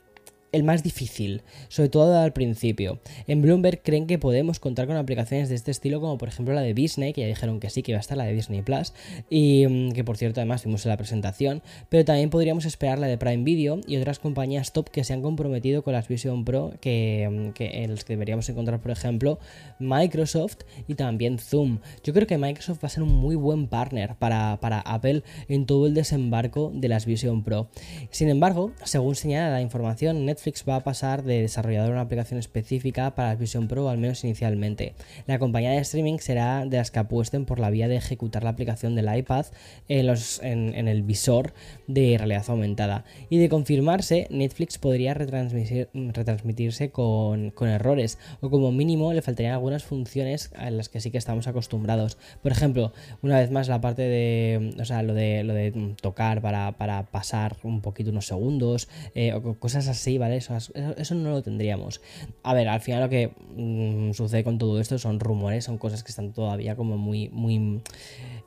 el 0.55 0.63
más 0.63 0.85
difícil, 0.85 1.43
sobre 1.69 1.89
todo 1.89 2.17
al 2.17 2.33
principio. 2.33 3.01
En 3.27 3.43
Bloomberg 3.43 3.83
creen 3.83 4.07
que 4.07 4.19
podemos 4.19 4.61
contar 4.61 4.87
con 4.87 4.97
aplicaciones 4.97 5.49
de 5.49 5.57
este 5.57 5.73
estilo, 5.73 6.01
como 6.01 6.17
por 6.17 6.29
ejemplo 6.29 6.55
la 6.55 6.61
de 6.61 6.75
Disney, 6.75 7.13
que 7.13 7.23
ya 7.23 7.27
dijeron 7.27 7.59
que 7.59 7.71
sí, 7.71 7.83
que 7.83 7.91
iba 7.91 7.99
a 7.99 8.01
estar 8.01 8.17
la 8.17 8.25
de 8.25 8.35
Disney 8.35 8.63
Plus, 8.63 8.93
y 9.29 9.67
mm, 9.67 9.93
que 9.93 10.05
por 10.05 10.17
cierto 10.17 10.41
además 10.41 10.65
vimos 10.65 10.87
en 10.87 10.91
la 10.91 10.97
presentación, 10.97 11.63
pero 11.89 12.05
también 12.05 12.31
podríamos 12.31 12.67
esperar 12.67 13.01
la 13.01 13.09
de 13.09 13.19
Prime 13.19 13.43
Video 13.43 13.81
y 13.87 13.97
otras 13.97 14.21
compañías 14.21 14.73
top 14.73 14.91
que 14.91 15.03
se 15.03 15.13
han 15.13 15.23
comprometido 15.23 15.83
con 15.83 15.93
las 15.93 16.07
Vision 16.07 16.45
Pro, 16.45 16.73
que, 16.81 17.29
mm, 17.31 17.51
que 17.51 17.83
en 17.83 17.91
las 17.91 18.05
que 18.05 18.13
deberíamos 18.13 18.49
encontrar, 18.49 18.81
por 18.81 18.93
ejemplo, 18.93 19.41
Microsoft 19.81 20.59
y 20.87 20.95
también 20.95 21.39
Zoom. 21.39 21.81
Yo 22.05 22.13
creo 22.15 22.29
que 22.29 22.39
Microsoft 22.39 22.85
va 22.85 22.87
a 22.87 22.91
ser 22.91 23.03
un 23.03 23.13
muy 23.13 23.35
buen 23.35 23.67
partner 23.67 24.15
para, 24.21 24.61
para 24.61 24.79
Apple 24.81 25.25
en 25.49 25.67
todo 25.67 25.87
el 25.87 25.95
desembarco 25.95 26.71
de 26.73 26.89
las 26.89 27.07
Vision 27.07 27.43
Pro. 27.43 27.69
Sin 28.11 28.29
embargo, 28.29 28.71
según 28.85 29.17
señala 29.17 29.51
la 29.51 29.61
información, 29.61 30.25
Netflix 30.25 30.44
va 30.69 30.77
a 30.77 30.85
pasar 30.85 31.23
de 31.23 31.41
desarrollador 31.41 31.93
una 31.93 32.03
aplicación 32.03 32.39
específica 32.39 33.15
para 33.15 33.35
Vision 33.35 33.67
Pro, 33.67 33.89
al 33.89 33.99
menos 33.99 34.23
inicialmente. 34.25 34.95
La 35.27 35.39
compañía 35.39 35.71
de 35.71 35.79
streaming 35.79 36.19
será 36.19 36.67
de 36.67 36.77
las 36.77 36.91
que 36.91 36.99
apuesten 36.99 37.47
por 37.47 37.59
la 37.59 37.71
vía 37.71 37.89
de 37.89 37.97
ejecutar 37.97 38.45
la 38.45 38.51
aplicación 38.51 38.95
del 38.95 39.15
iPad 39.15 39.47
en, 39.89 40.89
el 40.89 41.03
visor 41.03 41.55
de 41.87 42.17
realidad 42.19 42.45
aumentada. 42.49 43.05
Y 43.31 43.39
de 43.39 43.49
confirmarse, 43.49 44.27
Netflix 44.31 44.79
podría 44.79 45.15
retransmitirse 45.15 46.91
con, 46.91 47.53
errores, 47.61 48.19
o 48.41 48.51
como 48.51 48.71
mínimo 48.71 49.13
le 49.13 49.23
faltarían 49.23 49.55
algunas 49.55 49.85
funciones 49.85 50.51
a 50.57 50.71
las 50.71 50.89
que 50.89 51.01
sí 51.01 51.11
que 51.11 51.19
estamos 51.19 51.47
acostumbrados. 51.47 52.19
Por 52.43 52.53
ejemplo, 52.53 52.93
una 53.23 53.39
vez 53.39 53.51
más 53.51 53.69
la 53.69 53.81
parte 53.81 54.03
de, 54.03 54.75
o 54.79 54.85
sea, 54.85 55.03
lo 55.03 55.15
de, 55.15 55.95
tocar 56.01 56.43
para, 56.43 56.73
para 56.73 57.05
pasar 57.05 57.57
un 57.63 57.81
poquito 57.81 58.11
unos 58.11 58.27
segundos, 58.27 58.89
eh, 59.15 59.33
o 59.33 59.55
cosas 59.55 59.89
así, 59.89 60.19
¿vale? 60.19 60.34
Eso, 60.35 60.57
eso, 60.57 61.14
no 61.14 61.31
lo 61.31 61.43
tendríamos. 61.43 62.00
A 62.43 62.55
ver, 62.55 62.69
al 62.69 62.81
final 62.81 63.03
lo 63.03 63.09
que 63.09 63.33
mm, 63.57 64.12
sucede 64.12 64.45
con 64.45 64.59
todo 64.59 64.81
esto 64.81 64.99
son 64.99 65.21
rumores, 65.21 65.64
son 65.64 65.79
cosas 65.79 66.03
que 66.03 66.11
están 66.11 66.33
todavía 66.33 66.76
como 66.76 66.97
muy, 66.97 67.29
muy 67.31 67.81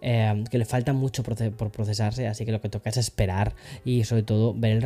eh, 0.01 0.43
que 0.51 0.57
le 0.57 0.65
falta 0.65 0.93
mucho 0.93 1.23
por 1.23 1.71
procesarse, 1.71 2.27
así 2.27 2.45
que 2.45 2.51
lo 2.51 2.61
que 2.61 2.69
toca 2.69 2.89
es 2.89 2.97
esperar 2.97 3.55
y 3.83 4.03
sobre 4.03 4.23
todo 4.23 4.53
ver 4.53 4.71
el, 4.73 4.81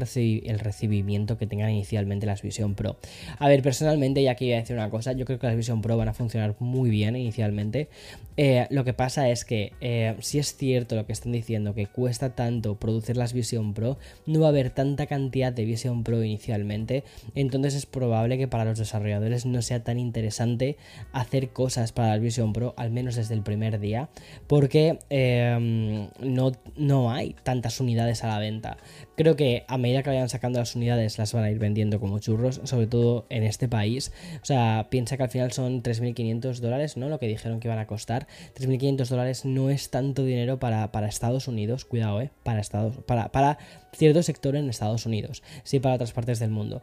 recibimiento 0.59 1.37
que 1.37 1.47
tengan 1.47 1.69
inicialmente 1.69 2.25
las 2.25 2.41
Vision 2.41 2.75
Pro. 2.75 2.97
A 3.37 3.47
ver, 3.49 3.61
personalmente, 3.61 4.23
ya 4.23 4.35
que 4.35 4.45
iba 4.45 4.57
a 4.57 4.59
decir 4.61 4.75
una 4.75 4.89
cosa, 4.89 5.11
yo 5.11 5.25
creo 5.25 5.37
que 5.37 5.47
las 5.47 5.55
Vision 5.55 5.81
Pro 5.81 5.97
van 5.97 6.07
a 6.07 6.13
funcionar 6.13 6.55
muy 6.59 6.89
bien 6.89 7.15
inicialmente. 7.15 7.89
Eh, 8.37 8.67
lo 8.69 8.85
que 8.85 8.93
pasa 8.93 9.29
es 9.29 9.43
que 9.43 9.73
eh, 9.81 10.15
si 10.19 10.39
es 10.39 10.55
cierto 10.55 10.95
lo 10.95 11.05
que 11.05 11.13
están 11.13 11.33
diciendo, 11.33 11.73
que 11.73 11.87
cuesta 11.87 12.33
tanto 12.33 12.75
producir 12.79 13.17
las 13.17 13.33
Vision 13.33 13.73
Pro, 13.73 13.97
no 14.25 14.39
va 14.39 14.47
a 14.47 14.49
haber 14.49 14.69
tanta 14.69 15.07
cantidad 15.07 15.51
de 15.51 15.65
Vision 15.65 16.03
Pro 16.03 16.23
inicialmente, 16.23 16.90
entonces 17.35 17.75
es 17.75 17.85
probable 17.85 18.37
que 18.37 18.47
para 18.47 18.65
los 18.65 18.79
desarrolladores 18.79 19.45
no 19.45 19.61
sea 19.61 19.83
tan 19.83 19.99
interesante 19.99 20.77
hacer 21.11 21.49
cosas 21.49 21.91
para 21.91 22.09
las 22.09 22.21
Vision 22.21 22.53
Pro, 22.53 22.73
al 22.77 22.91
menos 22.91 23.15
desde 23.15 23.33
el 23.33 23.41
primer 23.41 23.79
día, 23.79 24.09
porque 24.47 24.99
Em, 25.09 26.09
no, 26.19 26.51
no 26.75 27.11
hay 27.11 27.35
tantas 27.43 27.79
unidades 27.79 28.23
a 28.23 28.27
la 28.27 28.39
venta. 28.39 28.77
Creo 29.21 29.35
que 29.35 29.65
a 29.67 29.77
medida 29.77 30.01
que 30.01 30.09
vayan 30.09 30.29
sacando 30.29 30.57
las 30.57 30.75
unidades 30.75 31.19
las 31.19 31.31
van 31.31 31.43
a 31.43 31.51
ir 31.51 31.59
vendiendo 31.59 31.99
como 31.99 32.17
churros, 32.17 32.59
sobre 32.63 32.87
todo 32.87 33.27
en 33.29 33.43
este 33.43 33.67
país. 33.67 34.11
O 34.41 34.45
sea, 34.47 34.87
piensa 34.89 35.15
que 35.15 35.21
al 35.21 35.29
final 35.29 35.51
son 35.51 35.83
3.500 35.83 36.57
dólares, 36.57 36.97
¿no? 36.97 37.07
Lo 37.07 37.19
que 37.19 37.27
dijeron 37.27 37.59
que 37.59 37.67
iban 37.67 37.77
a 37.77 37.85
costar. 37.85 38.25
3.500 38.55 39.07
dólares 39.09 39.45
no 39.45 39.69
es 39.69 39.91
tanto 39.91 40.25
dinero 40.25 40.57
para, 40.57 40.91
para 40.91 41.07
Estados 41.07 41.47
Unidos, 41.47 41.85
cuidado, 41.85 42.19
¿eh? 42.19 42.31
Para, 42.41 42.61
Estados, 42.61 42.97
para, 43.05 43.31
para 43.31 43.59
cierto 43.93 44.23
sector 44.23 44.55
en 44.55 44.67
Estados 44.71 45.05
Unidos, 45.05 45.43
sí 45.63 45.79
para 45.79 45.93
otras 45.93 46.13
partes 46.13 46.39
del 46.39 46.49
mundo. 46.49 46.81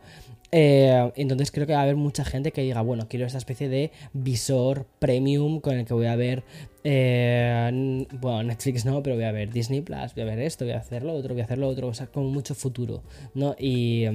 Eh, 0.51 1.13
entonces 1.17 1.51
creo 1.51 1.67
que 1.67 1.75
va 1.75 1.81
a 1.81 1.83
haber 1.83 1.97
mucha 1.97 2.25
gente 2.25 2.53
que 2.53 2.63
diga, 2.63 2.81
bueno, 2.81 3.07
quiero 3.09 3.27
esta 3.27 3.39
especie 3.39 3.69
de 3.69 3.91
visor 4.13 4.87
premium 4.99 5.61
con 5.61 5.75
el 5.77 5.85
que 5.85 5.95
voy 5.95 6.07
a 6.07 6.17
ver, 6.17 6.43
eh, 6.85 8.07
bueno, 8.21 8.43
Netflix 8.45 8.85
no, 8.85 9.03
pero 9.03 9.17
voy 9.17 9.25
a 9.25 9.33
ver 9.33 9.51
Disney 9.51 9.83
Plus, 9.83 10.15
voy 10.15 10.23
a 10.23 10.27
ver 10.27 10.39
esto, 10.41 10.65
voy 10.65 10.75
a 10.75 10.79
hacer 10.79 11.03
lo 11.03 11.13
otro, 11.13 11.35
voy 11.35 11.43
a 11.43 11.45
hacer 11.45 11.59
lo 11.59 11.69
otro, 11.69 11.89
o 11.89 11.95
sea, 11.95 12.07
con 12.07 12.27
mucho 12.27 12.55
futuro, 12.55 13.03
¿no? 13.35 13.55
Y... 13.59 14.07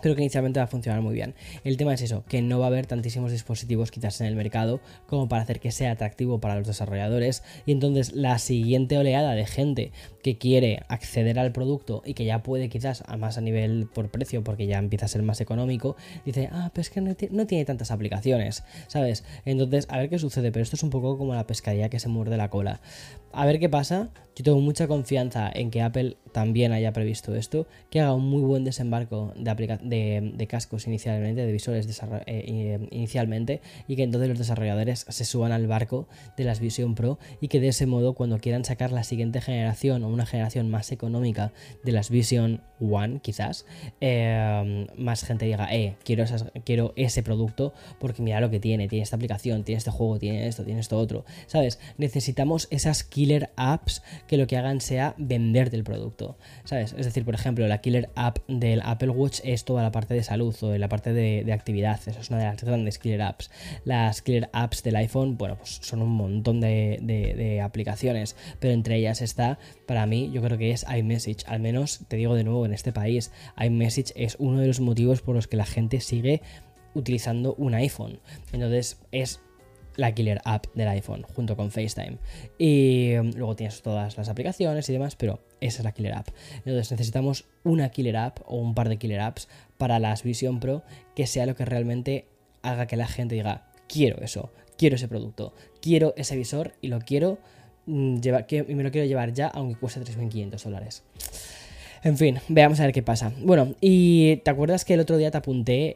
Creo 0.00 0.14
que 0.14 0.22
inicialmente 0.22 0.60
va 0.60 0.64
a 0.64 0.68
funcionar 0.68 1.02
muy 1.02 1.14
bien. 1.14 1.34
El 1.64 1.76
tema 1.76 1.94
es 1.94 2.02
eso, 2.02 2.24
que 2.28 2.40
no 2.40 2.60
va 2.60 2.66
a 2.66 2.68
haber 2.68 2.86
tantísimos 2.86 3.32
dispositivos 3.32 3.90
quizás 3.90 4.20
en 4.20 4.28
el 4.28 4.36
mercado 4.36 4.80
como 5.06 5.28
para 5.28 5.42
hacer 5.42 5.58
que 5.58 5.72
sea 5.72 5.92
atractivo 5.92 6.40
para 6.40 6.56
los 6.56 6.66
desarrolladores 6.66 7.42
y 7.66 7.72
entonces 7.72 8.12
la 8.12 8.38
siguiente 8.38 8.96
oleada 8.96 9.32
de 9.32 9.46
gente 9.46 9.92
que 10.22 10.38
quiere 10.38 10.82
acceder 10.88 11.38
al 11.38 11.52
producto 11.52 12.02
y 12.04 12.14
que 12.14 12.24
ya 12.24 12.42
puede 12.42 12.68
quizás 12.68 13.02
a 13.06 13.16
más 13.16 13.38
a 13.38 13.40
nivel 13.40 13.88
por 13.92 14.08
precio 14.08 14.44
porque 14.44 14.66
ya 14.66 14.78
empieza 14.78 15.06
a 15.06 15.08
ser 15.08 15.22
más 15.22 15.40
económico, 15.40 15.96
dice, 16.24 16.48
ah, 16.52 16.70
pero 16.72 16.82
es 16.82 16.90
que 16.90 17.00
no, 17.00 17.14
tiene 17.46 17.64
tantas 17.64 17.90
aplicaciones, 17.90 18.62
¿sabes? 18.86 19.24
Entonces, 19.44 19.86
a 19.90 19.98
ver 19.98 20.10
qué 20.10 20.18
sucede, 20.18 20.52
pero 20.52 20.62
esto 20.62 20.76
es 20.76 20.82
un 20.82 20.90
poco 20.90 21.18
como 21.18 21.34
la 21.34 21.46
pescadilla 21.46 21.88
que 21.88 21.98
se 21.98 22.08
muerde 22.08 22.36
la 22.36 22.50
cola. 22.50 22.80
A 23.32 23.46
ver 23.46 23.58
qué 23.58 23.68
pasa, 23.68 24.10
yo 24.34 24.44
tengo 24.44 24.60
mucha 24.60 24.86
confianza 24.86 25.50
en 25.52 25.70
que 25.70 25.82
Apple 25.82 26.16
también 26.32 26.72
haya 26.72 26.92
previsto 26.92 27.34
esto, 27.34 27.66
que 27.90 28.00
haga 28.00 28.14
un 28.14 28.28
muy 28.28 28.42
buen 28.42 28.64
desembarco 28.64 29.32
de, 29.36 29.87
de, 29.88 30.46
cascos 30.48 30.86
inicialmente, 30.86 31.44
de 31.44 31.52
visores 31.52 31.86
eh, 32.26 32.88
inicialmente, 32.90 33.60
y 33.86 33.96
que 33.96 34.02
entonces 34.02 34.28
los 34.28 34.38
desarrolladores 34.38 35.06
se 35.08 35.24
suban 35.24 35.52
al 35.52 35.66
barco 35.66 36.08
de 36.36 36.44
las 36.44 36.60
Vision 36.60 36.94
Pro 36.94 37.18
y 37.40 37.48
que 37.48 37.60
de 37.60 37.68
ese 37.68 37.86
modo 37.86 38.14
cuando 38.14 38.38
quieran 38.38 38.64
sacar 38.64 38.92
la 38.92 39.04
siguiente 39.04 39.40
generación 39.40 40.04
o 40.04 40.08
una 40.08 40.26
generación 40.26 40.70
más 40.70 40.92
económica 40.92 41.52
de 41.84 41.92
las 41.92 42.10
Vision 42.10 42.62
One, 42.80 43.20
quizás, 43.20 43.66
eh, 44.00 44.86
más 44.96 45.24
gente 45.24 45.46
diga, 45.46 45.68
eh, 45.74 45.96
quiero, 46.04 46.24
quiero 46.64 46.92
ese 46.96 47.22
producto 47.22 47.72
porque 47.98 48.22
mira 48.22 48.40
lo 48.40 48.50
que 48.50 48.60
tiene, 48.60 48.88
tiene 48.88 49.02
esta 49.02 49.16
aplicación, 49.16 49.64
tiene 49.64 49.78
este 49.78 49.90
juego, 49.90 50.18
tiene 50.18 50.46
esto, 50.46 50.64
tiene 50.64 50.80
esto 50.80 50.98
otro, 50.98 51.24
¿sabes? 51.46 51.78
Necesitamos 51.96 52.68
esas 52.70 53.04
killer 53.04 53.50
apps 53.56 54.02
que 54.26 54.36
lo 54.36 54.46
que 54.46 54.56
hagan 54.56 54.80
sea 54.80 55.14
venderte 55.18 55.76
el 55.76 55.84
producto, 55.84 56.36
¿sabes? 56.64 56.94
Es 56.96 57.04
decir, 57.04 57.24
por 57.24 57.34
ejemplo, 57.34 57.66
la 57.66 57.80
killer 57.80 58.10
app 58.14 58.38
del 58.48 58.80
Apple 58.82 59.10
Watch 59.10 59.40
es 59.44 59.64
la 59.82 59.92
parte 59.92 60.14
de 60.14 60.22
salud 60.22 60.54
o 60.62 60.68
de 60.68 60.78
la 60.78 60.88
parte 60.88 61.12
de, 61.12 61.52
actividad, 61.52 62.00
eso 62.06 62.20
es 62.20 62.30
una 62.30 62.38
de 62.38 62.44
las 62.44 62.62
grandes 62.62 62.98
killer 62.98 63.22
apps. 63.22 63.50
Las 63.84 64.22
killer 64.22 64.50
apps 64.52 64.82
del 64.82 64.96
iPhone, 64.96 65.36
bueno, 65.36 65.56
pues 65.56 65.78
son 65.82 66.02
un 66.02 66.10
montón 66.10 66.60
de 66.60 67.60
aplicaciones, 67.62 68.36
pero 68.60 68.74
entre 68.74 68.96
ellas 68.96 69.22
está, 69.22 69.58
para 69.86 70.06
mí, 70.06 70.30
yo 70.32 70.42
creo 70.42 70.58
que 70.58 70.70
es 70.70 70.84
iMessage, 70.88 71.44
al 71.46 71.60
menos 71.60 72.00
te 72.08 72.16
digo 72.16 72.34
de 72.34 72.44
nuevo, 72.44 72.66
en 72.66 72.72
este 72.72 72.92
país, 72.92 73.32
iMessage 73.58 74.12
es 74.16 74.36
uno 74.38 74.60
de 74.60 74.66
los 74.66 74.80
motivos 74.80 75.22
por 75.22 75.34
los 75.34 75.48
que 75.48 75.56
la 75.56 75.66
gente 75.66 76.00
sigue 76.00 76.42
utilizando 76.94 77.54
un 77.54 77.74
iPhone. 77.74 78.20
Entonces 78.52 79.00
es 79.12 79.40
la 79.98 80.14
killer 80.14 80.40
app 80.44 80.66
del 80.74 80.88
iPhone 80.88 81.24
junto 81.34 81.56
con 81.56 81.70
FaceTime. 81.70 82.18
Y 82.56 83.16
um, 83.16 83.32
luego 83.32 83.56
tienes 83.56 83.82
todas 83.82 84.16
las 84.16 84.28
aplicaciones 84.28 84.88
y 84.88 84.92
demás, 84.92 85.16
pero 85.16 85.40
esa 85.60 85.78
es 85.78 85.84
la 85.84 85.92
killer 85.92 86.14
app. 86.14 86.28
Entonces 86.58 86.92
necesitamos 86.92 87.46
una 87.64 87.90
killer 87.90 88.16
app 88.16 88.38
o 88.46 88.56
un 88.56 88.74
par 88.74 88.88
de 88.88 88.96
killer 88.96 89.20
apps 89.20 89.48
para 89.76 89.98
las 89.98 90.22
Vision 90.22 90.60
Pro 90.60 90.84
que 91.16 91.26
sea 91.26 91.46
lo 91.46 91.56
que 91.56 91.64
realmente 91.64 92.26
haga 92.62 92.86
que 92.86 92.96
la 92.96 93.08
gente 93.08 93.34
diga, 93.34 93.66
quiero 93.88 94.22
eso, 94.22 94.52
quiero 94.78 94.94
ese 94.94 95.08
producto, 95.08 95.52
quiero 95.82 96.14
ese 96.16 96.36
visor 96.36 96.74
y 96.80 96.88
lo 96.88 97.00
quiero 97.00 97.38
mm, 97.86 98.20
llevar, 98.20 98.46
y 98.48 98.74
me 98.74 98.84
lo 98.84 98.92
quiero 98.92 99.06
llevar 99.06 99.32
ya 99.32 99.48
aunque 99.48 99.80
cueste 99.80 100.00
3.500 100.00 100.62
dólares. 100.62 101.02
En 102.02 102.16
fin, 102.16 102.38
veamos 102.48 102.80
a 102.80 102.84
ver 102.84 102.92
qué 102.92 103.02
pasa. 103.02 103.32
Bueno, 103.42 103.74
y 103.80 104.36
te 104.38 104.50
acuerdas 104.50 104.84
que 104.84 104.94
el 104.94 105.00
otro 105.00 105.16
día 105.16 105.30
te 105.30 105.38
apunté 105.38 105.94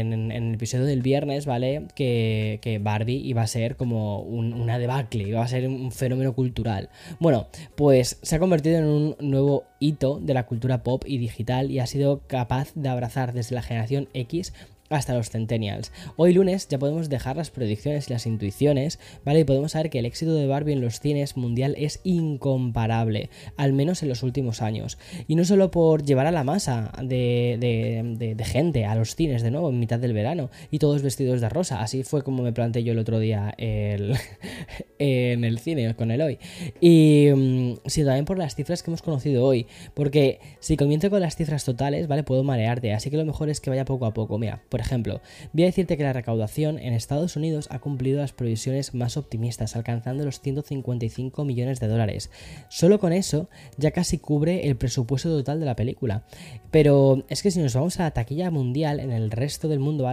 en, 0.00 0.30
el 0.30 0.54
episodio 0.54 0.84
del 0.84 1.02
viernes, 1.02 1.46
¿vale? 1.46 1.84
Que, 1.94 2.78
Barbie 2.82 3.16
iba 3.24 3.42
a 3.42 3.46
ser 3.46 3.76
como 3.76 4.20
una 4.20 4.78
debacle, 4.78 5.24
iba 5.24 5.42
a 5.42 5.48
ser 5.48 5.66
un 5.66 5.90
fenómeno 5.90 6.34
cultural. 6.34 6.90
Bueno, 7.18 7.48
pues 7.76 8.18
se 8.22 8.36
ha 8.36 8.38
convertido 8.38 8.78
en 8.78 8.84
un 8.84 9.16
nuevo 9.20 9.64
hito 9.80 10.20
de 10.20 10.34
la 10.34 10.46
cultura 10.46 10.82
pop 10.82 11.02
y 11.06 11.18
digital 11.18 11.70
y 11.70 11.78
ha 11.80 11.86
sido 11.86 12.20
capaz 12.26 12.72
de 12.74 12.88
abrazar 12.88 13.32
desde 13.32 13.54
la 13.54 13.62
generación 13.62 14.08
X 14.14 14.52
hasta 14.90 15.14
los 15.14 15.30
centennials. 15.30 15.92
Hoy 16.16 16.32
lunes 16.32 16.68
ya 16.68 16.78
podemos 16.78 17.08
dejar 17.08 17.36
las 17.36 17.50
predicciones 17.50 18.08
y 18.08 18.12
las 18.12 18.26
intuiciones, 18.26 18.98
¿vale? 19.24 19.40
Y 19.40 19.44
podemos 19.44 19.72
saber 19.72 19.90
que 19.90 19.98
el 19.98 20.06
éxito 20.06 20.34
de 20.34 20.46
Barbie 20.46 20.72
en 20.72 20.80
los 20.80 21.00
cines 21.00 21.36
mundial 21.36 21.74
es 21.78 22.00
incomparable, 22.04 23.30
al 23.56 23.72
menos 23.72 24.02
en 24.02 24.08
los 24.08 24.22
últimos 24.22 24.62
años. 24.62 24.98
Y 25.26 25.34
no 25.34 25.44
solo 25.44 25.70
por 25.70 26.04
llevar 26.04 26.26
a 26.26 26.32
la 26.32 26.44
masa 26.44 26.92
de, 27.02 28.36
gente 28.44 28.86
a 28.86 28.94
los 28.94 29.14
cines 29.14 29.42
de 29.42 29.50
nuevo 29.50 29.68
en 29.70 29.78
mitad 29.78 29.98
del 29.98 30.12
verano 30.12 30.50
y 30.70 30.78
todos 30.78 31.02
vestidos 31.02 31.40
de 31.40 31.48
rosa, 31.48 31.80
así 31.82 32.02
fue 32.02 32.22
como 32.22 32.42
me 32.42 32.52
planteé 32.52 32.82
yo 32.82 32.92
el 32.92 32.98
otro 32.98 33.18
día 33.18 33.54
el, 33.58 34.14
en 34.98 35.44
el 35.44 35.58
cine 35.58 35.94
con 35.94 36.10
el 36.10 36.22
hoy. 36.22 36.38
Y 36.80 37.28
mm, 37.34 37.72
sí, 37.86 38.04
también 38.04 38.24
por 38.24 38.38
las 38.38 38.54
cifras 38.54 38.82
que 38.82 38.90
hemos 38.90 39.02
conocido 39.02 39.44
hoy, 39.44 39.66
porque 39.94 40.40
si 40.60 40.76
comienzo 40.76 41.10
con 41.10 41.20
las 41.20 41.36
cifras 41.36 41.64
totales, 41.64 42.08
¿vale? 42.08 42.22
Puedo 42.22 42.42
marearte, 42.42 42.92
así 42.92 43.10
que 43.10 43.16
lo 43.16 43.24
mejor 43.24 43.50
es 43.50 43.60
que 43.60 43.70
vaya 43.70 43.84
poco 43.84 44.06
a 44.06 44.14
poco. 44.14 44.38
Mira, 44.38 44.62
por 44.68 44.77
ejemplo, 44.80 45.20
voy 45.52 45.64
a 45.64 45.66
decirte 45.66 45.96
que 45.96 46.02
la 46.02 46.12
recaudación 46.12 46.78
en 46.78 46.92
Estados 46.92 47.36
Unidos 47.36 47.68
ha 47.70 47.78
cumplido 47.78 48.20
las 48.20 48.32
previsiones 48.32 48.94
más 48.94 49.16
optimistas, 49.16 49.76
alcanzando 49.76 50.24
los 50.24 50.40
155 50.40 51.44
millones 51.44 51.80
de 51.80 51.88
dólares. 51.88 52.30
Solo 52.68 52.98
con 52.98 53.12
eso 53.12 53.48
ya 53.76 53.90
casi 53.90 54.18
cubre 54.18 54.68
el 54.68 54.76
presupuesto 54.76 55.28
total 55.28 55.60
de 55.60 55.66
la 55.66 55.76
película. 55.76 56.24
Pero 56.70 57.24
es 57.28 57.42
que 57.42 57.50
si 57.50 57.60
nos 57.60 57.74
vamos 57.74 57.98
a 57.98 58.04
la 58.04 58.10
taquilla 58.10 58.50
mundial, 58.50 59.00
en 59.00 59.10
el 59.10 59.30
resto 59.30 59.68
del 59.68 59.78
mundo, 59.78 60.04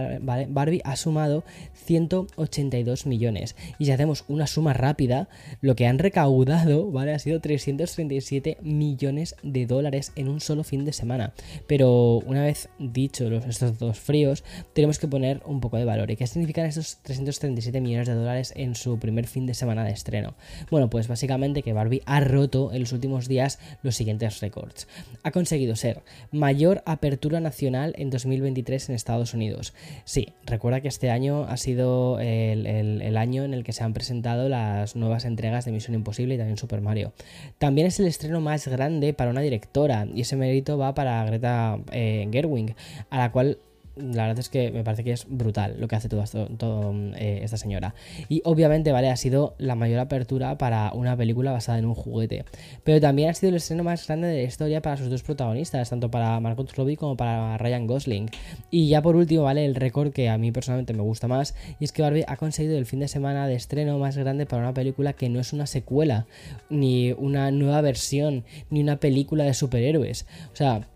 Barbie 0.48 0.82
ha 0.84 0.96
sumado 0.96 1.44
182 1.74 3.06
millones. 3.06 3.56
Y 3.78 3.86
si 3.86 3.92
hacemos 3.92 4.24
una 4.28 4.46
suma 4.46 4.72
rápida, 4.72 5.28
lo 5.60 5.76
que 5.76 5.86
han 5.86 5.98
recaudado, 5.98 6.90
¿vale? 6.90 7.12
Ha 7.12 7.18
sido 7.18 7.40
337 7.40 8.58
millones 8.62 9.36
de 9.42 9.66
dólares 9.66 10.12
en 10.16 10.28
un 10.28 10.40
solo 10.40 10.64
fin 10.64 10.84
de 10.84 10.92
semana. 10.92 11.34
Pero 11.66 12.18
una 12.26 12.42
vez 12.42 12.68
dicho 12.78 13.26
estos 13.28 13.78
dos 13.78 13.98
fríos, 13.98 14.44
tenemos 14.72 14.98
que 14.98 15.08
poner 15.08 15.42
un 15.44 15.60
poco 15.60 15.76
de 15.76 15.84
valor. 15.84 16.10
¿Y 16.10 16.16
qué 16.16 16.26
significan 16.26 16.66
estos 16.66 16.98
337 17.02 17.80
millones 17.80 18.08
de 18.08 18.14
dólares 18.14 18.52
en 18.56 18.74
su 18.74 18.98
primer 18.98 19.26
fin 19.26 19.46
de 19.46 19.54
semana 19.54 19.84
de 19.84 19.92
estreno? 19.92 20.34
Bueno, 20.70 20.90
pues 20.90 21.08
básicamente 21.08 21.62
que 21.62 21.72
Barbie 21.72 22.02
ha 22.06 22.20
roto 22.20 22.72
en 22.72 22.80
los 22.80 22.92
últimos 22.92 23.28
días 23.28 23.58
los 23.82 23.96
siguientes 23.96 24.40
récords. 24.40 24.88
Ha 25.22 25.30
conseguido 25.30 25.76
ser 25.76 26.02
mayor 26.30 26.82
apertura 26.86 27.40
nacional 27.40 27.94
en 27.96 28.10
2023 28.10 28.88
en 28.88 28.94
Estados 28.94 29.34
Unidos. 29.34 29.74
Sí, 30.04 30.32
recuerda 30.44 30.80
que 30.80 30.88
este 30.88 31.10
año 31.10 31.44
ha 31.44 31.56
sido 31.56 32.18
el, 32.20 33.16
año 33.16 33.44
en 33.44 33.54
el 33.54 33.64
que 33.64 33.72
se 33.72 33.84
han 33.84 33.94
presentado 33.94 34.48
las 34.48 34.96
nuevas 34.96 35.24
entregas 35.24 35.64
de 35.64 35.72
Misión 35.72 35.94
Imposible 35.94 36.34
y 36.34 36.38
también 36.38 36.58
Super 36.58 36.80
Mario. 36.80 37.12
También 37.58 37.86
es 37.86 37.98
el 38.00 38.06
estreno 38.06 38.40
más 38.40 38.66
grande 38.68 39.14
para 39.14 39.30
una 39.30 39.40
directora 39.40 40.06
y 40.12 40.22
ese 40.22 40.36
mérito 40.36 40.78
va 40.78 40.94
para 40.94 41.24
Greta 41.24 41.78
eh, 41.92 42.28
Gerwig, 42.30 42.74
a 43.10 43.18
la 43.18 43.32
cual 43.32 43.58
la 43.96 44.26
verdad 44.26 44.40
es 44.40 44.48
que 44.48 44.70
me 44.70 44.84
parece 44.84 45.04
que 45.04 45.12
es 45.12 45.26
brutal 45.28 45.76
lo 45.78 45.88
que 45.88 45.96
hace 45.96 46.08
esto, 46.22 46.48
todo 46.58 46.94
eh, 47.16 47.40
esta 47.42 47.56
señora. 47.56 47.94
Y 48.28 48.42
obviamente, 48.44 48.92
¿vale? 48.92 49.10
Ha 49.10 49.16
sido 49.16 49.54
la 49.58 49.74
mayor 49.74 50.00
apertura 50.00 50.58
para 50.58 50.92
una 50.92 51.16
película 51.16 51.52
basada 51.52 51.78
en 51.78 51.86
un 51.86 51.94
juguete. 51.94 52.44
Pero 52.84 53.00
también 53.00 53.30
ha 53.30 53.34
sido 53.34 53.50
el 53.50 53.56
estreno 53.56 53.84
más 53.84 54.06
grande 54.06 54.28
de 54.28 54.42
la 54.42 54.42
historia 54.42 54.82
para 54.82 54.96
sus 54.96 55.08
dos 55.08 55.22
protagonistas, 55.22 55.90
tanto 55.90 56.10
para 56.10 56.38
Margot 56.40 56.70
Robbie 56.74 56.96
como 56.96 57.16
para 57.16 57.56
Ryan 57.58 57.86
Gosling. 57.86 58.30
Y 58.70 58.88
ya 58.88 59.00
por 59.02 59.16
último, 59.16 59.44
¿vale? 59.44 59.64
El 59.64 59.74
récord 59.74 60.12
que 60.12 60.28
a 60.28 60.38
mí 60.38 60.52
personalmente 60.52 60.92
me 60.92 61.02
gusta 61.02 61.26
más, 61.26 61.54
y 61.80 61.84
es 61.84 61.92
que 61.92 62.02
Barbie 62.02 62.24
ha 62.28 62.36
conseguido 62.36 62.76
el 62.76 62.86
fin 62.86 63.00
de 63.00 63.08
semana 63.08 63.46
de 63.46 63.54
estreno 63.54 63.98
más 63.98 64.16
grande 64.16 64.46
para 64.46 64.62
una 64.62 64.74
película 64.74 65.14
que 65.14 65.28
no 65.28 65.40
es 65.40 65.52
una 65.52 65.66
secuela, 65.66 66.26
ni 66.68 67.12
una 67.12 67.50
nueva 67.50 67.80
versión, 67.80 68.44
ni 68.70 68.80
una 68.80 68.98
película 68.98 69.44
de 69.44 69.54
superhéroes. 69.54 70.26
O 70.52 70.56
sea, 70.56 70.88